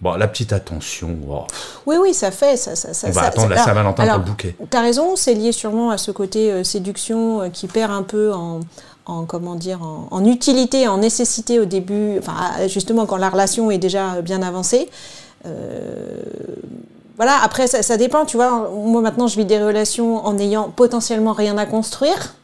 bon, 0.00 0.14
la 0.14 0.26
petite 0.26 0.52
attention, 0.52 1.16
wow, 1.26 1.46
Oui, 1.86 1.96
oui, 2.00 2.14
ça 2.14 2.30
fait. 2.30 2.56
Ça, 2.56 2.74
ça, 2.74 2.94
ça, 2.94 3.08
on 3.08 3.10
va 3.12 3.22
attendre 3.24 3.50
la 3.50 3.62
Saint-Valentin 3.62 4.06
pour 4.06 4.18
le 4.18 4.24
bouquet. 4.24 4.56
T'as 4.70 4.80
raison, 4.80 5.14
c'est 5.14 5.34
lié 5.34 5.52
sûrement 5.52 5.90
à 5.90 5.98
ce 5.98 6.10
côté 6.10 6.50
euh, 6.50 6.64
séduction 6.64 7.42
euh, 7.42 7.48
qui 7.50 7.66
perd 7.66 7.92
un 7.92 8.02
peu 8.02 8.32
en, 8.32 8.60
en 9.04 9.24
comment 9.26 9.54
dire, 9.56 9.82
en, 9.82 10.08
en 10.10 10.24
utilité, 10.24 10.88
en 10.88 10.96
nécessité 10.98 11.60
au 11.60 11.66
début, 11.66 12.18
enfin 12.18 12.66
justement 12.66 13.04
quand 13.06 13.18
la 13.18 13.28
relation 13.28 13.70
est 13.70 13.78
déjà 13.78 14.22
bien 14.22 14.42
avancée. 14.42 14.88
Euh, 15.46 16.22
voilà, 17.16 17.36
après 17.42 17.66
ça, 17.66 17.82
ça 17.82 17.96
dépend, 17.98 18.24
tu 18.24 18.36
vois. 18.38 18.70
Moi 18.74 19.02
maintenant 19.02 19.26
je 19.26 19.36
vis 19.36 19.44
des 19.44 19.62
relations 19.62 20.24
en 20.26 20.32
n'ayant 20.32 20.70
potentiellement 20.70 21.32
rien 21.34 21.58
à 21.58 21.66
construire. 21.66 22.34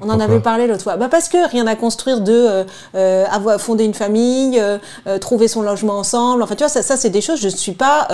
On 0.00 0.04
en 0.04 0.08
Pourquoi 0.08 0.24
avait 0.24 0.40
parlé 0.40 0.66
l'autre 0.66 0.82
fois. 0.82 0.96
Bah 0.96 1.08
parce 1.10 1.28
que 1.28 1.48
rien 1.50 1.66
à 1.66 1.74
construire 1.74 2.20
de 2.20 2.32
euh, 2.32 2.64
euh, 2.94 3.24
avoir 3.30 3.60
fondé 3.60 3.84
une 3.84 3.94
famille, 3.94 4.60
euh, 4.60 4.78
trouver 5.18 5.48
son 5.48 5.62
logement 5.62 5.98
ensemble. 5.98 6.42
Enfin, 6.42 6.54
tu 6.54 6.62
vois, 6.62 6.68
ça, 6.68 6.82
ça 6.82 6.96
c'est 6.96 7.10
des 7.10 7.20
choses. 7.20 7.40
Je 7.40 7.46
ne 7.46 7.56
suis 7.56 7.72
pas 7.72 8.08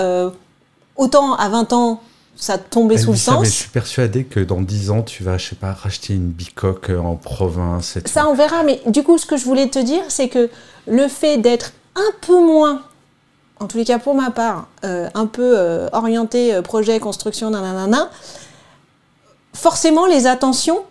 autant 0.95 1.35
à 1.35 1.49
20 1.49 1.73
ans, 1.73 2.01
ça 2.35 2.57
tombait 2.57 2.97
sous 2.97 3.11
le 3.11 3.17
ça, 3.17 3.31
mais 3.39 3.45
je 3.45 3.49
sens. 3.49 3.57
suis 3.57 3.69
persuadé 3.69 4.23
que 4.23 4.39
dans 4.39 4.61
10 4.61 4.91
ans, 4.91 5.01
tu 5.01 5.23
vas, 5.23 5.37
je 5.37 5.49
sais 5.49 5.55
pas, 5.55 5.73
racheter 5.73 6.13
une 6.13 6.29
bicoque 6.29 6.89
en 6.91 7.15
province. 7.15 7.97
Et 7.97 8.01
tout. 8.01 8.11
Ça, 8.11 8.27
on 8.27 8.33
verra. 8.33 8.63
Mais 8.63 8.81
du 8.87 9.03
coup, 9.03 9.17
ce 9.17 9.25
que 9.25 9.37
je 9.37 9.45
voulais 9.45 9.69
te 9.69 9.79
dire, 9.79 10.03
c'est 10.07 10.29
que 10.29 10.49
le 10.87 11.07
fait 11.07 11.37
d'être 11.37 11.73
un 11.95 12.11
peu 12.21 12.39
moins, 12.39 12.81
en 13.59 13.67
tous 13.67 13.77
les 13.77 13.85
cas 13.85 13.99
pour 13.99 14.15
ma 14.15 14.31
part, 14.31 14.67
un 14.83 15.25
peu 15.25 15.87
orienté 15.91 16.61
projet, 16.61 16.99
construction, 16.99 17.49
nanana, 17.49 18.09
forcément, 19.53 20.05
les 20.05 20.27
attentions 20.27 20.83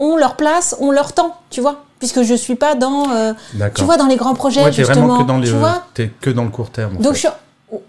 ont 0.00 0.16
leur 0.16 0.34
place, 0.36 0.74
ont 0.80 0.90
leur 0.90 1.12
temps, 1.12 1.36
tu 1.50 1.60
vois. 1.60 1.82
Puisque 2.00 2.22
je 2.22 2.34
suis 2.34 2.54
pas 2.56 2.74
dans, 2.74 3.10
euh, 3.10 3.32
tu 3.74 3.84
vois, 3.84 3.96
dans 3.98 4.06
les 4.06 4.16
grands 4.16 4.34
projets, 4.34 4.60
Ouais, 4.64 4.70
t'es 4.70 4.76
justement. 4.78 5.06
vraiment 5.06 5.22
que 5.22 5.28
dans, 5.28 5.38
les, 5.38 5.46
tu 5.48 5.52
vois 5.54 5.84
t'es 5.94 6.10
que 6.20 6.30
dans 6.30 6.44
le 6.44 6.50
court 6.50 6.70
terme. 6.70 6.96
Donc 6.96 7.12
je, 7.14 7.18
suis- 7.18 7.28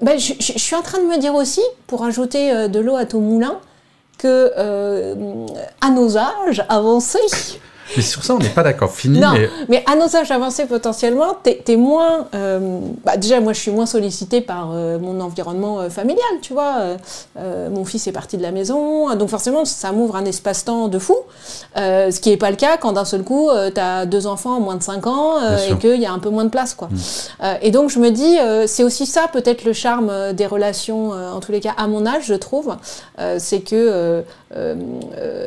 ben, 0.01 0.19
je, 0.19 0.33
je- 0.39 0.51
je 0.53 0.59
suis 0.59 0.75
en 0.75 0.81
train 0.81 0.97
de 0.99 1.05
me 1.05 1.17
dire 1.17 1.33
aussi, 1.33 1.61
pour 1.87 2.03
ajouter 2.03 2.51
euh, 2.51 2.67
de 2.67 2.79
l'eau 2.81 2.97
à 2.97 3.05
ton 3.05 3.21
moulin, 3.21 3.55
que 4.17 4.51
euh, 4.57 5.15
à 5.79 5.89
nos 5.89 6.17
âges 6.17 6.63
avancés, 6.69 7.19
Mais 7.95 8.03
sur 8.03 8.23
ça, 8.23 8.35
on 8.35 8.39
n'est 8.39 8.49
pas 8.49 8.63
d'accord. 8.63 8.91
Fini, 8.91 9.19
non, 9.19 9.33
mais 9.33 9.49
mais 9.69 9.83
à 9.85 9.95
nos 9.95 10.15
âges 10.15 10.31
avancés 10.31 10.65
potentiellement, 10.65 11.35
t'es 11.43 11.63
es 11.67 11.75
moins. 11.75 12.27
euh, 12.35 12.79
bah, 13.05 13.17
déjà, 13.17 13.39
moi, 13.39 13.53
je 13.53 13.59
suis 13.59 13.71
moins 13.71 13.85
sollicitée 13.85 14.41
par 14.41 14.71
euh, 14.73 14.99
mon 14.99 15.19
environnement 15.19 15.79
euh, 15.79 15.89
familial, 15.89 16.19
tu 16.41 16.53
vois. 16.53 16.77
Mon 17.37 17.85
fils 17.85 18.07
est 18.07 18.11
parti 18.11 18.37
de 18.37 18.41
la 18.41 18.51
maison, 18.51 19.15
donc 19.15 19.29
forcément, 19.29 19.65
ça 19.65 19.91
m'ouvre 19.91 20.15
un 20.15 20.25
espace-temps 20.25 20.87
de 20.87 20.99
fou. 20.99 21.15
Ce 21.75 22.19
qui 22.19 22.29
n'est 22.29 22.37
pas 22.37 22.49
le 22.49 22.55
cas 22.55 22.77
quand 22.77 22.93
d'un 22.93 23.05
seul 23.05 23.23
coup, 23.23 23.49
tu 23.73 23.79
as 23.79 24.05
deux 24.05 24.27
enfants 24.27 24.57
en 24.57 24.59
moins 24.59 24.75
de 24.75 24.83
5 24.83 25.07
ans 25.07 25.35
et 25.69 25.77
qu'il 25.77 25.99
y 26.01 26.05
a 26.05 26.11
un 26.11 26.19
peu 26.19 26.29
moins 26.29 26.45
de 26.45 26.49
place, 26.49 26.73
quoi. 26.73 26.89
Euh, 27.43 27.55
et 27.61 27.71
donc, 27.71 27.89
je 27.89 27.99
me 27.99 28.09
dis, 28.11 28.37
c'est 28.67 28.83
aussi 28.83 29.05
ça, 29.05 29.27
peut-être, 29.31 29.63
le 29.63 29.73
charme 29.73 30.33
des 30.33 30.45
relations, 30.45 31.11
en 31.11 31.39
tous 31.39 31.51
les 31.51 31.59
cas, 31.59 31.73
à 31.77 31.87
mon 31.87 32.05
âge, 32.05 32.25
je 32.25 32.35
trouve. 32.35 32.75
C'est 33.37 33.61
que 33.61 34.23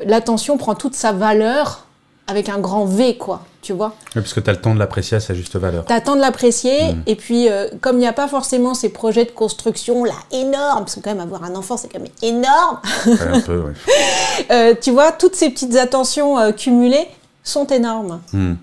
l'attention 0.07 0.57
prend 0.57 0.75
toute 0.75 0.95
sa 0.95 1.13
valeur 1.13 1.84
avec 2.27 2.49
un 2.49 2.59
grand 2.59 2.87
V, 2.87 3.17
quoi, 3.19 3.45
tu 3.61 3.73
vois. 3.75 3.89
Ouais, 4.17 4.23
parce 4.23 4.33
que 4.33 4.41
tu 4.41 4.49
as 4.49 4.53
le 4.55 4.61
temps 4.61 4.73
de 4.75 4.79
l'apprécier 4.79 5.17
à 5.17 5.21
sa 5.21 5.35
juste 5.35 5.57
valeur. 5.57 5.85
T'as 5.85 5.99
le 5.99 6.03
temps 6.05 6.17
de 6.17 6.21
l'apprécier, 6.21 6.93
Mm. 6.95 7.03
et 7.07 7.17
puis 7.17 7.49
euh, 7.51 7.69
comme 7.83 7.97
il 7.97 8.01
n'y 8.01 8.07
a 8.07 8.13
pas 8.15 8.29
forcément 8.29 8.73
ces 8.75 8.89
projets 8.89 9.25
de 9.27 9.31
construction 9.31 10.05
là 10.05 10.15
énormes, 10.33 10.81
parce 10.85 10.95
que 10.95 11.01
quand 11.01 11.11
même 11.11 11.21
avoir 11.21 11.45
un 11.45 11.55
enfant 11.55 11.77
c'est 11.77 11.89
quand 11.93 12.01
même 12.01 12.09
énorme, 12.23 12.81
Ouais, 13.07 13.21
un 13.21 13.41
peu, 13.41 13.59
ouais. 13.61 13.73
euh, 14.51 14.75
tu 14.81 14.91
vois, 14.91 15.13
toutes 15.13 15.35
ces 15.37 15.51
petites 15.51 15.77
attentions 15.77 16.39
euh, 16.39 16.53
cumulées 16.53 17.07
sont 17.43 17.67
énormes. 17.67 18.21
Hmm. 18.33 18.55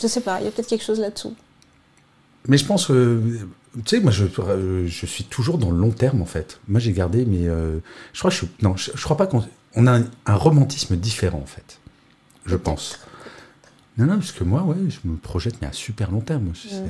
Je 0.00 0.06
sais 0.08 0.20
pas, 0.20 0.38
il 0.40 0.44
y 0.46 0.48
a 0.48 0.50
peut-être 0.50 0.66
quelque 0.68 0.84
chose 0.84 0.98
là-dessous. 0.98 1.34
Mais 2.48 2.56
je 2.58 2.64
pense 2.64 2.86
tu 2.86 3.80
sais, 3.86 4.00
moi, 4.00 4.10
je, 4.10 4.24
je 4.86 5.06
suis 5.06 5.24
toujours 5.24 5.56
dans 5.56 5.70
le 5.70 5.78
long 5.78 5.90
terme, 5.92 6.20
en 6.20 6.26
fait. 6.26 6.58
Moi, 6.68 6.78
j'ai 6.80 6.92
gardé, 6.92 7.24
mais 7.24 7.44
je 8.12 8.18
crois 8.18 8.30
que 8.30 8.34
je 8.36 8.40
suis- 8.44 8.50
non, 8.60 8.76
je, 8.76 8.90
je 8.94 9.02
crois 9.04 9.16
pas 9.16 9.26
qu'on 9.26 9.42
on 9.76 9.86
a 9.86 9.92
un, 10.00 10.04
un 10.26 10.34
romantisme 10.34 10.96
différent, 10.96 11.40
en 11.42 11.46
fait. 11.46 11.78
Je 12.46 12.56
pense. 12.56 12.98
Non, 13.98 14.06
non, 14.06 14.14
parce 14.18 14.32
que 14.32 14.42
moi, 14.44 14.62
ouais, 14.62 14.76
je 14.88 15.08
me 15.08 15.16
projette, 15.16 15.54
mais 15.60 15.68
à 15.68 15.72
super 15.72 16.10
long 16.10 16.20
terme. 16.20 16.52
c'est, 16.60 16.74
euh, 16.76 16.88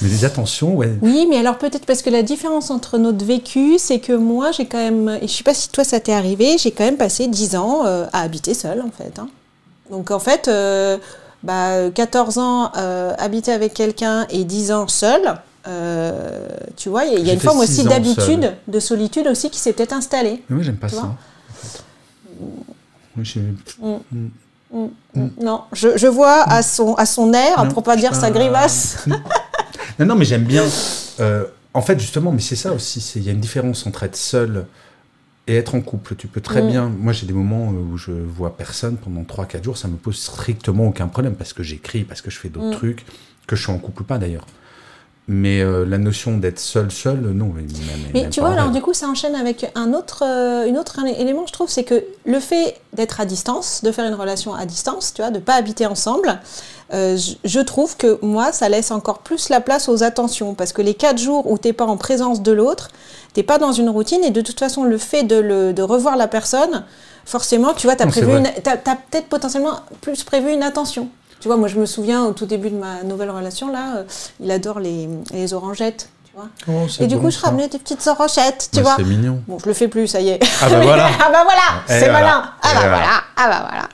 Mais 0.00 0.08
les 0.08 0.24
attentions, 0.24 0.74
ouais. 0.76 0.92
Oui, 1.02 1.26
mais 1.28 1.36
alors 1.38 1.58
peut-être 1.58 1.86
parce 1.86 2.02
que 2.02 2.10
la 2.10 2.22
différence 2.22 2.70
entre 2.70 2.98
notre 2.98 3.24
vécu, 3.24 3.78
c'est 3.78 3.98
que 4.00 4.12
moi 4.12 4.50
j'ai 4.52 4.66
quand 4.66 4.78
même, 4.78 5.08
et 5.20 5.26
je 5.28 5.32
sais 5.32 5.44
pas 5.44 5.52
si 5.54 5.68
toi 5.70 5.84
ça 5.84 6.00
t'est 6.00 6.12
arrivé, 6.14 6.56
j'ai 6.58 6.70
quand 6.70 6.84
même 6.84 6.96
passé 6.96 7.26
10 7.26 7.56
ans 7.56 7.84
euh, 7.84 8.06
à 8.12 8.20
habiter 8.22 8.54
seule 8.54 8.80
en 8.80 8.90
fait. 8.90 9.18
hein. 9.18 9.28
Donc 9.90 10.10
en 10.10 10.18
fait, 10.18 10.48
euh, 10.48 10.96
bah, 11.42 11.90
14 11.90 12.38
ans 12.38 12.72
euh, 12.76 13.12
habiter 13.18 13.52
avec 13.52 13.74
quelqu'un 13.74 14.26
et 14.30 14.44
10 14.44 14.72
ans 14.72 14.88
seul, 14.88 15.34
euh, 15.68 16.46
tu 16.76 16.88
vois, 16.88 17.04
il 17.04 17.12
y 17.12 17.16
a- 17.16 17.32
y 17.32 17.34
une 17.34 17.40
forme 17.40 17.58
aussi 17.60 17.84
d'habitude, 17.84 18.42
seul. 18.42 18.56
de 18.68 18.80
solitude 18.80 19.26
aussi 19.26 19.50
qui 19.50 19.58
s'est 19.58 19.72
peut-être 19.74 19.92
installée. 19.92 20.42
Mais 20.48 20.56
moi, 20.56 20.64
j'aime 20.64 20.76
pas 20.76 20.88
ça. 20.88 21.04
en 21.04 21.16
fait. 21.54 21.82
Moi, 23.16 23.24
Mm. 23.80 23.96
Mm. 24.72 24.88
Mm. 25.14 25.28
Non, 25.42 25.64
je, 25.72 25.98
je, 25.98 26.06
vois 26.06 26.42
à 26.44 26.62
son, 26.62 26.94
à 26.94 27.04
son 27.04 27.32
air, 27.34 27.62
Non, 27.64 27.70
pour 27.70 27.82
pas 27.82 27.96
dire 27.96 28.14
sa 28.14 28.30
grimace. 28.30 29.06
Non, 29.98 30.06
non, 30.06 30.14
mais 30.14 30.24
j'aime 30.24 30.44
bien. 30.44 30.64
euh, 31.20 31.44
en 31.74 31.82
fait, 31.82 32.00
justement, 32.00 32.32
mais 32.32 32.40
c'est 32.40 32.56
ça 32.56 32.72
aussi. 32.72 32.98
Il 33.16 33.22
y 33.24 33.28
a 33.28 33.32
une 33.32 33.40
différence 33.40 33.86
entre 33.86 34.04
être 34.04 34.16
seul 34.16 34.66
et 35.46 35.56
être 35.56 35.74
en 35.74 35.82
couple. 35.82 36.16
Tu 36.16 36.28
peux 36.28 36.40
très 36.40 36.62
bien. 36.62 36.88
Moi, 36.88 37.12
j'ai 37.12 37.26
des 37.26 37.34
moments 37.34 37.68
où 37.68 37.98
je 37.98 38.10
vois 38.12 38.56
personne 38.56 38.96
pendant 38.96 39.22
3-4 39.22 39.62
jours. 39.64 39.76
Ça 39.76 39.88
me 39.88 39.96
pose 39.96 40.16
strictement 40.18 40.86
aucun 40.86 41.08
problème 41.08 41.34
parce 41.34 41.52
que 41.52 41.62
j'écris, 41.62 42.04
parce 42.04 42.22
que 42.22 42.30
je 42.30 42.38
fais 42.38 42.48
d'autres 42.48 42.70
trucs, 42.78 43.04
que 43.46 43.54
je 43.54 43.62
suis 43.62 43.70
en 43.72 43.78
couple 43.78 44.02
ou 44.02 44.04
pas 44.06 44.16
d'ailleurs. 44.16 44.46
Mais 45.28 45.60
euh, 45.60 45.84
la 45.86 45.98
notion 45.98 46.36
d'être 46.36 46.58
seul, 46.58 46.90
seul, 46.90 47.20
non. 47.20 47.52
mais- 47.54 47.62
tu 48.30 48.40
vois, 48.40 48.50
alors 48.60 48.70
du 48.72 48.82
coup, 48.82 48.92
ça 48.92 49.06
enchaîne 49.06 49.36
avec 49.36 49.70
un 49.76 49.92
autre, 49.94 50.24
euh, 50.26 50.66
une 50.66 50.76
autre 50.78 50.98
élément, 51.16 51.44
je 51.46 51.52
trouve, 51.52 51.68
c'est 51.70 51.84
que 51.84 52.02
le 52.26 52.40
fait 52.40 52.76
d'être 52.92 53.20
à 53.20 53.24
distance, 53.24 53.82
de 53.84 53.92
faire 53.92 54.04
une 54.06 54.14
relation 54.16 54.52
à 54.52 54.66
distance, 54.66 55.14
tu 55.14 55.22
vois, 55.22 55.30
de 55.30 55.38
pas 55.38 55.54
habiter 55.54 55.86
ensemble, 55.86 56.40
euh, 56.92 57.16
je- 57.16 57.34
je 57.44 57.60
trouve 57.60 57.96
que 57.96 58.18
moi, 58.20 58.50
ça 58.50 58.68
laisse 58.68 58.90
encore 58.90 59.20
plus 59.20 59.48
la 59.48 59.60
place 59.60 59.88
aux 59.88 60.02
attentions, 60.02 60.54
parce 60.54 60.72
que 60.72 60.82
les 60.82 60.94
quatre 60.94 61.18
jours 61.18 61.48
où 61.48 61.56
t'es 61.56 61.72
pas 61.72 61.86
en 61.86 61.96
présence 61.96 62.42
de 62.42 62.50
l'autre, 62.50 62.88
t'es 63.32 63.44
pas 63.44 63.58
dans 63.58 63.72
une 63.72 63.90
routine, 63.90 64.24
et 64.24 64.30
de 64.30 64.40
toute 64.40 64.58
façon, 64.58 64.82
le 64.82 64.98
fait 64.98 65.22
de, 65.22 65.36
le, 65.36 65.72
de 65.72 65.82
revoir 65.82 66.16
la 66.16 66.26
personne, 66.26 66.84
forcément, 67.24 67.74
tu 67.74 67.86
vois, 67.86 67.94
t'as 67.94 68.06
prévu, 68.10 68.26
une, 68.38 68.62
t'as 68.64 68.76
peut-être 68.76 69.28
potentiellement 69.28 69.74
plus 70.00 70.24
prévu 70.24 70.50
une 70.52 70.64
attention. 70.64 71.08
Tu 71.42 71.48
vois, 71.48 71.56
moi, 71.56 71.66
je 71.66 71.76
me 71.76 71.86
souviens 71.86 72.24
au 72.24 72.30
tout 72.30 72.46
début 72.46 72.70
de 72.70 72.76
ma 72.76 73.02
nouvelle 73.02 73.30
relation, 73.30 73.68
là, 73.68 73.96
euh, 73.96 74.04
il 74.38 74.48
adore 74.52 74.78
les, 74.78 75.08
les 75.34 75.54
orangettes, 75.54 76.08
tu 76.24 76.36
vois. 76.36 76.48
Oh, 76.68 76.86
Et 77.00 77.08
du 77.08 77.18
coup, 77.18 77.32
je 77.32 77.38
ramenais 77.40 77.66
des 77.66 77.80
petites 77.80 78.06
orangettes, 78.06 78.70
tu 78.72 78.80
vois. 78.80 78.94
C'est 78.96 79.02
mignon. 79.02 79.42
Bon, 79.48 79.58
je 79.58 79.66
le 79.66 79.74
fais 79.74 79.88
plus, 79.88 80.06
ça 80.06 80.20
y 80.20 80.28
est. 80.28 80.38
Ah 80.60 80.70
bah 80.70 80.80
voilà. 80.82 81.10
ah 81.20 81.30
bah 81.32 81.42
voilà, 81.42 81.82
c'est 81.88 82.10
voilà. 82.10 82.12
malin. 82.12 82.52
Ah 82.62 82.68
bah 82.74 82.80
voilà. 82.80 82.88
voilà. 82.90 83.22
Ah 83.36 83.48
bah 83.48 83.68
voilà. 83.68 83.88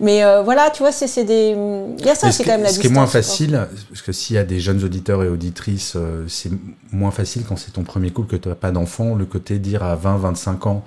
Mais 0.00 0.24
euh, 0.24 0.42
voilà, 0.42 0.70
tu 0.70 0.82
vois, 0.82 0.92
c'est 0.92 1.24
des. 1.24 1.54
Il 1.98 2.06
y 2.06 2.08
a 2.08 2.14
ça, 2.14 2.32
c'est 2.32 2.42
quand 2.42 2.52
même 2.52 2.62
la 2.62 2.70
ce 2.70 2.80
qui 2.80 2.86
est 2.86 2.90
moins 2.90 3.06
facile, 3.06 3.68
parce 3.90 4.00
que 4.00 4.12
s'il 4.12 4.36
y 4.36 4.38
a 4.38 4.44
des 4.44 4.58
jeunes 4.58 4.82
auditeurs 4.82 5.22
et 5.22 5.28
auditrices, 5.28 5.92
euh, 5.96 6.24
c'est 6.26 6.52
moins 6.90 7.10
facile 7.10 7.44
quand 7.46 7.58
c'est 7.58 7.72
ton 7.72 7.82
premier 7.82 8.12
couple, 8.12 8.38
que 8.38 8.42
tu 8.42 8.48
n'as 8.48 8.54
pas 8.54 8.70
d'enfant. 8.70 9.14
Le 9.14 9.26
côté 9.26 9.58
dire 9.58 9.82
à 9.82 9.94
20, 9.94 10.16
25 10.16 10.66
ans, 10.68 10.84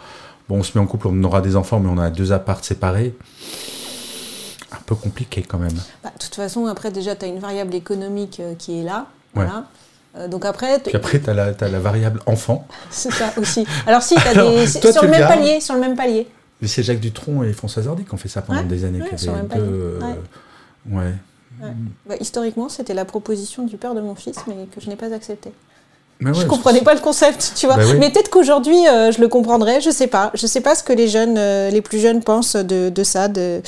bon, 0.49 0.57
on 0.57 0.63
se 0.63 0.75
met 0.75 0.83
en 0.83 0.87
couple, 0.87 1.09
on 1.09 1.23
aura 1.23 1.41
des 1.41 1.55
enfants, 1.55 1.79
mais 1.79 1.91
on 1.93 1.99
a 1.99 2.09
deux 2.09 2.31
apparts 2.31 2.65
séparés. 2.65 3.13
Un 4.75 4.83
peu 4.85 4.95
compliqué 4.95 5.43
quand 5.43 5.57
même. 5.57 5.73
Bah, 6.03 6.11
de 6.13 6.19
toute 6.19 6.35
façon, 6.35 6.65
après, 6.65 6.91
déjà, 6.91 7.15
tu 7.15 7.25
as 7.25 7.27
une 7.27 7.39
variable 7.39 7.73
économique 7.75 8.39
euh, 8.39 8.55
qui 8.55 8.79
est 8.79 8.83
là. 8.83 9.07
Ouais. 9.35 9.45
Voilà. 9.45 9.65
Euh, 10.17 10.27
donc 10.27 10.45
après, 10.45 10.79
Puis 10.79 10.95
après, 10.95 11.19
tu 11.19 11.29
as, 11.29 11.33
la 11.33 11.79
variable 11.79 12.21
enfant. 12.25 12.67
c'est 12.89 13.11
ça 13.11 13.33
aussi. 13.37 13.65
Alors 13.85 14.01
si, 14.01 14.15
tu 14.15 14.27
as 14.27 14.31
Alors, 14.31 14.51
des. 14.51 14.79
toi, 14.79 14.91
sur 14.91 15.03
le 15.03 15.09
même 15.09 15.19
gardes 15.19 15.33
palier, 15.33 15.59
sur 15.59 15.73
le 15.75 15.81
même 15.81 15.95
palier. 15.95 16.27
Mais 16.61 16.67
c'est 16.67 16.83
Jacques 16.83 17.01
Dutronc 17.01 17.43
et 17.43 17.51
Françoise 17.51 17.87
Hardy 17.87 18.05
qui 18.05 18.13
ont 18.13 18.17
fait 18.17 18.29
ça 18.29 18.41
pendant 18.41 18.59
Ouais, 18.59 18.65
des 18.65 18.85
années. 18.85 19.01
ouais, 19.01 19.17
sur 19.17 19.33
le 19.33 19.41
même 19.41 19.49
euh, 19.57 19.99
ouais. 20.89 21.13
Bah, 22.05 22.15
historiquement, 22.19 22.69
c'était 22.69 22.93
la 22.93 23.05
proposition 23.05 23.65
du 23.65 23.77
père 23.77 23.93
de 23.95 24.01
mon 24.01 24.15
fils, 24.15 24.37
mais 24.47 24.65
que 24.73 24.79
je 24.79 24.89
n'ai 24.89 24.95
pas 24.95 25.13
acceptée. 25.13 25.51
Ouais, 26.21 26.33
je 26.33 26.45
comprenais 26.45 26.81
pas 26.81 26.93
le 26.93 27.01
concept, 27.01 27.53
tu 27.55 27.65
vois. 27.65 27.75
Bah 27.75 27.83
oui. 27.85 27.97
Mais 27.99 28.09
peut-être 28.09 28.29
qu'aujourd'hui, 28.29 28.87
euh, 28.87 29.11
je 29.11 29.19
le 29.19 29.27
comprendrais, 29.27 29.81
je 29.81 29.89
sais 29.89 30.07
pas. 30.07 30.31
Je 30.33 30.47
sais 30.47 30.61
pas 30.61 30.73
ce 30.73 30.81
que 30.83 30.93
les 30.93 31.09
jeunes, 31.09 31.37
euh, 31.37 31.69
les 31.69 31.81
plus 31.81 31.99
jeunes 31.99 32.23
pensent 32.23 32.55
de, 32.55 32.89
de 32.89 33.03
ça. 33.03 33.27
De... 33.27 33.61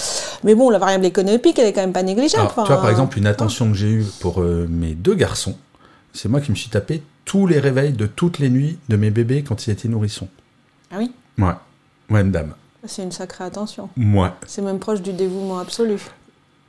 Mais 0.43 0.55
bon, 0.55 0.69
la 0.69 0.79
variable 0.79 1.05
économique, 1.05 1.60
elle 1.60 1.67
est 1.67 1.73
quand 1.73 1.81
même 1.81 1.91
pas 1.93 2.03
négligeable. 2.03 2.43
Alors, 2.43 2.65
tu 2.65 2.71
vois, 2.71 2.81
par 2.81 2.89
exemple, 2.89 3.17
une 3.17 3.27
attention 3.27 3.69
que 3.69 3.75
j'ai 3.75 3.89
eue 3.89 4.05
pour 4.21 4.41
euh, 4.41 4.65
mes 4.69 4.93
deux 4.93 5.15
garçons, 5.15 5.55
c'est 6.13 6.29
moi 6.29 6.39
qui 6.39 6.51
me 6.51 6.55
suis 6.55 6.69
tapé 6.69 7.03
tous 7.25 7.47
les 7.47 7.60
réveils 7.60 7.91
de 7.91 8.05
toutes 8.07 8.39
les 8.39 8.49
nuits 8.49 8.79
de 8.88 8.95
mes 8.95 9.10
bébés 9.12 9.43
quand 9.43 9.67
ils 9.67 9.71
étaient 9.71 9.89
nourrissons. 9.89 10.29
Ah 10.91 10.95
oui, 10.99 11.12
Ouais. 11.38 11.53
Ouais, 12.10 12.23
dame. 12.23 12.53
c'est 12.86 13.03
une 13.03 13.12
sacrée 13.12 13.43
attention. 13.43 13.89
Moi. 13.97 14.38
C'est 14.47 14.62
même 14.62 14.79
proche 14.79 15.01
du 15.01 15.12
dévouement 15.12 15.60
absolu. 15.60 15.99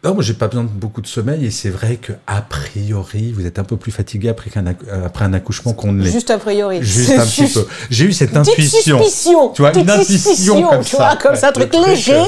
Non, 0.04 0.14
moi, 0.14 0.22
j'ai 0.22 0.34
pas 0.34 0.46
besoin 0.46 0.62
de 0.62 0.68
beaucoup 0.68 1.00
de 1.00 1.08
sommeil 1.08 1.44
et 1.44 1.50
c'est 1.50 1.70
vrai 1.70 1.96
que 1.96 2.12
a 2.28 2.40
priori, 2.40 3.32
vous 3.32 3.46
êtes 3.46 3.58
un 3.58 3.64
peu 3.64 3.76
plus 3.76 3.90
fatigué 3.90 4.28
après, 4.28 4.48
acc- 4.50 4.76
euh, 4.88 5.06
après 5.06 5.24
un 5.24 5.32
accouchement 5.32 5.72
qu'on 5.72 5.90
ne 5.92 6.02
l'est. 6.04 6.12
Juste 6.12 6.30
a 6.30 6.38
priori. 6.38 6.78
Juste 6.82 7.11
un 7.18 7.26
petit 7.26 7.46
peu. 7.52 7.66
J'ai 7.90 8.04
eu 8.04 8.12
cette 8.12 8.37
intuition. 8.37 9.02
suspicion. 9.02 9.48
Tu 9.50 9.62
vois, 9.62 9.76
une 9.76 9.90
intuition 9.90 10.62
comme 10.68 10.84
tu 10.84 10.90
ça. 10.90 10.96
vois, 10.98 11.16
comme 11.16 11.34
ça, 11.34 11.48
un 11.48 11.52
truc 11.52 11.74
léger. 11.74 12.14
euh, 12.14 12.24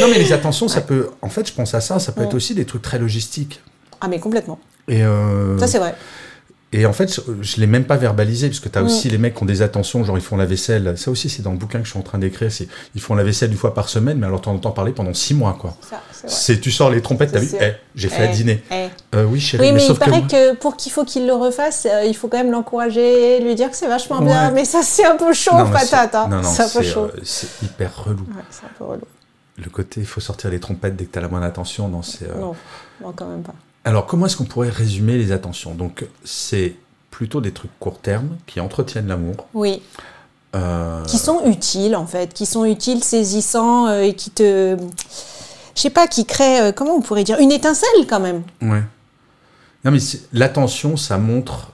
Non, 0.00 0.08
mais 0.10 0.18
les 0.18 0.32
attentions, 0.32 0.68
ça 0.68 0.80
peut. 0.80 1.10
En 1.20 1.28
fait, 1.28 1.46
je 1.46 1.52
pense 1.52 1.74
à 1.74 1.82
ça, 1.82 1.98
ça 1.98 2.12
peut 2.12 2.22
être 2.22 2.34
aussi 2.34 2.54
des 2.54 2.64
trucs 2.64 2.82
très 2.82 2.98
logistiques. 2.98 3.60
Ah 4.00 4.08
mais 4.08 4.18
complètement. 4.18 4.58
Et, 4.88 5.02
euh, 5.04 5.58
Ça 5.58 5.66
c'est 5.66 5.78
vrai. 5.78 5.94
Et 6.72 6.86
en 6.86 6.92
fait, 6.92 7.12
je, 7.14 7.20
je 7.42 7.60
l'ai 7.60 7.66
même 7.66 7.84
pas 7.84 7.96
verbalisé, 7.96 8.48
parce 8.48 8.60
que 8.60 8.68
tu 8.68 8.78
as 8.78 8.82
Mm. 8.82 8.86
aussi 8.86 9.10
les 9.10 9.18
mecs 9.18 9.34
qui 9.34 9.42
ont 9.42 9.46
des 9.46 9.60
attentions, 9.62 10.02
genre 10.04 10.16
ils 10.16 10.22
font 10.24 10.36
la 10.36 10.46
vaisselle. 10.46 10.96
Ça 10.96 11.10
aussi, 11.10 11.28
c'est 11.28 11.42
dans 11.42 11.52
le 11.52 11.58
bouquin 11.58 11.78
que 11.80 11.84
je 11.84 11.90
suis 11.90 11.98
en 11.98 12.02
train 12.02 12.18
d'écrire. 12.18 12.50
c'est 12.50 12.68
Ils 12.94 13.00
font 13.00 13.14
la 13.14 13.24
vaisselle 13.24 13.50
une 13.50 13.56
fois 13.58 13.74
par 13.74 13.88
semaine, 13.88 14.18
mais 14.18 14.26
alors 14.26 14.40
t'en 14.40 14.54
entends 14.54 14.70
parler 14.70 14.92
pendant 14.92 15.12
six 15.14 15.34
mois, 15.34 15.56
quoi. 15.60 15.76
C'est 16.26 16.60
tu 16.60 16.70
sors 16.70 16.90
les 16.90 17.02
trompettes, 17.02 17.32
t'as 17.32 17.40
vu 17.40 17.46
C'est- 17.48 17.58
Eh, 17.60 17.98
J'ai 17.98 18.08
fait 18.08 18.22
à 18.22 18.30
Eh, 18.30 18.34
dîner. 18.34 18.62
eh. 18.70 18.88
Euh, 19.14 19.24
oui, 19.24 19.38
chérie, 19.40 19.66
Oui, 19.66 19.72
mais, 19.72 19.82
il 19.82 19.86
sauf 19.86 19.98
paraît 19.98 20.22
que, 20.22 20.54
pour 20.54 20.76
qu'il 20.76 20.92
faut 20.92 21.04
qu'il 21.04 21.26
le 21.26 21.34
refasse, 21.34 21.86
euh, 21.90 22.04
il 22.04 22.14
faut 22.14 22.28
quand 22.28 22.38
même 22.38 22.50
l'encourager, 22.52 23.40
lui 23.40 23.54
dire 23.54 23.70
que 23.70 23.76
c'est 23.76 23.88
vachement 23.88 24.18
Ouais. 24.20 24.26
bien. 24.26 24.50
Mais 24.52 24.64
ça, 24.64 24.80
c'est 24.82 25.04
un 25.04 25.16
peu 25.16 25.32
chaud, 25.34 25.54
Non, 25.56 25.70
patate. 25.70 26.14
hein. 26.14 26.28
Non, 26.30 26.36
non, 26.36 26.42
c'est 26.42 26.62
un 26.62 26.68
peu 26.68 26.82
c'est, 26.82 26.84
chaud. 26.84 27.04
euh, 27.14 27.20
c'est 27.22 27.48
hyper 27.62 28.04
relou. 28.04 28.22
Ouais, 28.34 28.42
c'est 28.50 28.64
un 28.64 28.70
peu 28.78 28.84
relou. 28.84 29.02
Le 29.62 29.68
côté, 29.68 30.00
il 30.00 30.06
faut 30.06 30.20
sortir 30.20 30.48
les 30.50 30.58
trompettes 30.60 30.96
dès 30.96 31.04
que 31.04 31.10
t'as 31.10 31.20
la 31.20 31.28
moindre 31.28 31.44
attention. 31.46 31.88
Non, 31.88 32.00
c'est. 32.02 32.26
Non, 32.34 32.54
non, 33.02 33.12
quand 33.14 33.26
même 33.26 33.42
pas. 33.42 33.54
Alors, 33.84 34.06
comment 34.06 34.26
est-ce 34.26 34.36
qu'on 34.36 34.44
pourrait 34.44 34.70
résumer 34.70 35.18
les 35.18 35.32
attentions? 35.32 35.74
Donc, 35.74 36.06
c'est 36.24 36.76
plutôt 37.10 37.40
des 37.40 37.52
trucs 37.52 37.76
court 37.80 37.98
terme 37.98 38.36
qui 38.46 38.60
entretiennent 38.60 39.08
l'amour. 39.08 39.48
Oui, 39.54 39.82
Euh, 40.54 41.02
qui 41.06 41.16
sont 41.16 41.46
utiles 41.46 41.96
en 41.96 42.06
fait, 42.06 42.34
qui 42.34 42.44
sont 42.44 42.66
utiles, 42.66 43.02
saisissants 43.02 43.86
euh, 43.86 44.02
et 44.02 44.14
qui 44.14 44.30
te. 44.30 44.76
Je 45.74 45.80
sais 45.80 45.88
pas, 45.90 46.06
qui 46.06 46.26
créent, 46.26 46.60
euh, 46.68 46.72
comment 46.72 46.94
on 46.94 47.00
pourrait 47.00 47.24
dire, 47.24 47.38
une 47.38 47.50
étincelle 47.52 48.06
quand 48.06 48.20
même. 48.20 48.42
Ouais. 48.60 48.82
Non, 49.84 49.90
mais 49.90 49.98
l'attention, 50.34 50.98
ça 50.98 51.16
montre 51.16 51.72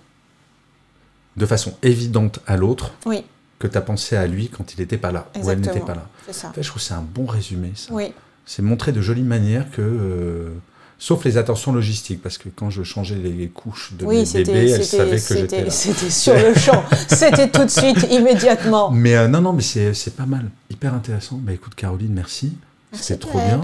de 1.37 1.45
façon 1.45 1.75
évidente 1.83 2.39
à 2.47 2.57
l'autre 2.57 2.93
Oui, 3.05 3.25
que 3.59 3.67
tu 3.67 3.77
as 3.77 3.81
pensé 3.81 4.17
à 4.17 4.29
lui 4.29 4.49
quand 4.49 4.73
il 4.75 4.79
n'était 4.81 4.97
pas 4.97 5.11
là 5.11 5.27
ou 5.43 5.51
elle 5.51 5.59
n'était 5.61 5.81
pas 5.81 5.95
là. 5.97 6.07
c'est 6.27 6.33
ça. 6.33 6.49
En 6.49 6.53
fait, 6.53 6.63
je 6.63 6.69
trouve 6.69 6.81
que 6.81 6.87
c'est 6.87 6.95
un 6.95 7.03
bon 7.03 7.27
résumé, 7.27 7.73
ça. 7.75 7.93
Oui, 7.93 8.13
C'est 8.47 8.63
montrer 8.63 8.93
de 8.93 9.01
jolies 9.03 9.23
manières 9.25 9.69
que. 9.73 10.53
Sauf 10.99 11.25
les 11.25 11.37
attentions 11.37 11.73
logistiques, 11.73 12.21
parce 12.23 12.39
que 12.39 12.49
quand 12.49 12.71
je 12.71 12.83
changeais 12.83 13.15
les 13.15 13.49
couches 13.49 13.93
de 13.99 14.05
oui 14.05 14.19
mes 14.19 14.25
c'était 14.25 14.53
bébés, 14.53 14.71
elle 14.71 14.85
savait 14.85 15.21
que 15.21 15.35
j'étais 15.37 15.65
là. 15.65 15.71
c'était 15.71 16.11
sur 16.11 16.35
le 16.35 16.55
champ. 16.55 16.85
c'était 17.09 17.49
tout 17.49 17.65
de 17.65 17.71
suite, 17.71 18.09
immédiatement. 18.11 18.91
Mais 18.93 19.17
euh, 19.17 19.29
non, 19.29 19.41
non, 19.41 19.53
mais 19.53 19.63
c'est 19.63 20.17
pas 20.17 20.27
mal. 20.27 20.51
Hyper 20.71 20.95
intéressant. 20.95 21.39
Bah 21.41 21.53
écoute, 21.53 21.75
Caroline, 21.75 22.13
merci. 22.13 22.53
C'est 22.93 23.21
trop 23.21 23.39
bien. 23.39 23.61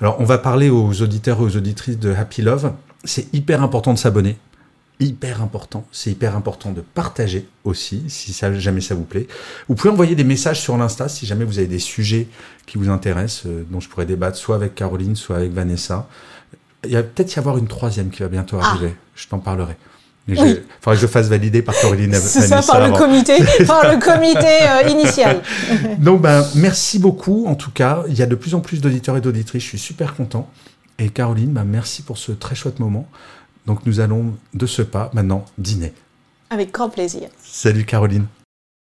Alors, 0.00 0.16
on 0.20 0.24
va 0.24 0.38
parler 0.38 0.68
aux 0.68 1.00
auditeurs 1.00 1.38
et 1.40 1.42
aux 1.42 1.56
auditrices 1.56 1.98
de 1.98 2.12
Happy 2.12 2.42
Love. 2.42 2.72
C'est 3.04 3.32
hyper 3.32 3.62
important 3.62 3.92
de 3.92 3.98
s'abonner. 3.98 4.36
Hyper 5.00 5.42
important. 5.42 5.86
C'est 5.92 6.10
hyper 6.10 6.36
important 6.36 6.72
de 6.72 6.80
partager 6.80 7.46
aussi, 7.64 8.04
si 8.08 8.32
ça, 8.32 8.52
jamais 8.54 8.80
ça 8.80 8.94
vous 8.94 9.04
plaît. 9.04 9.26
Vous 9.68 9.74
pouvez 9.74 9.90
envoyer 9.92 10.14
des 10.14 10.24
messages 10.24 10.60
sur 10.60 10.76
l'Insta 10.76 11.08
si 11.08 11.26
jamais 11.26 11.44
vous 11.44 11.58
avez 11.58 11.66
des 11.66 11.78
sujets 11.78 12.28
qui 12.66 12.78
vous 12.78 12.88
intéressent, 12.88 13.46
euh, 13.46 13.64
dont 13.70 13.80
je 13.80 13.88
pourrais 13.88 14.06
débattre 14.06 14.36
soit 14.36 14.56
avec 14.56 14.74
Caroline, 14.74 15.16
soit 15.16 15.36
avec 15.36 15.52
Vanessa. 15.52 16.08
Il 16.86 16.92
y 16.92 16.96
a 16.96 17.02
peut-être 17.02 17.34
y 17.34 17.38
avoir 17.38 17.58
une 17.58 17.66
troisième 17.66 18.10
qui 18.10 18.22
va 18.22 18.28
bientôt 18.28 18.58
Ah. 18.62 18.70
arriver. 18.70 18.94
Je 19.14 19.26
t'en 19.28 19.38
parlerai. 19.38 19.76
Mais 20.26 20.40
Oui. 20.40 20.50
il 20.58 20.62
faudrait 20.80 20.96
que 20.96 21.02
je 21.02 21.06
fasse 21.06 21.28
valider 21.28 21.60
par 21.60 21.74
Caroline 21.78 22.14
et 22.14 22.16
C'est 22.16 22.46
ça, 22.46 22.62
par 22.62 22.86
le 22.86 22.92
comité, 22.96 23.34
par 23.66 23.90
le 23.92 23.98
comité 23.98 24.46
euh, 24.62 24.88
initial. 24.88 25.42
Donc, 25.98 26.22
ben, 26.22 26.42
merci 26.54 26.98
beaucoup. 26.98 27.44
En 27.46 27.54
tout 27.54 27.70
cas, 27.70 28.04
il 28.08 28.14
y 28.14 28.22
a 28.22 28.26
de 28.26 28.34
plus 28.34 28.54
en 28.54 28.60
plus 28.60 28.80
d'auditeurs 28.80 29.16
et 29.18 29.20
d'auditrices. 29.20 29.62
Je 29.64 29.68
suis 29.68 29.78
super 29.78 30.14
content. 30.14 30.48
Et 30.98 31.08
Caroline, 31.10 31.50
ben, 31.52 31.64
merci 31.64 32.02
pour 32.02 32.16
ce 32.16 32.32
très 32.32 32.54
chouette 32.54 32.80
moment. 32.80 33.06
Donc, 33.66 33.84
nous 33.84 34.00
allons 34.00 34.34
de 34.54 34.66
ce 34.66 34.80
pas 34.82 35.10
maintenant 35.12 35.44
dîner. 35.58 35.92
Avec 36.50 36.72
grand 36.72 36.88
plaisir. 36.88 37.28
Salut 37.42 37.84
Caroline. 37.84 38.26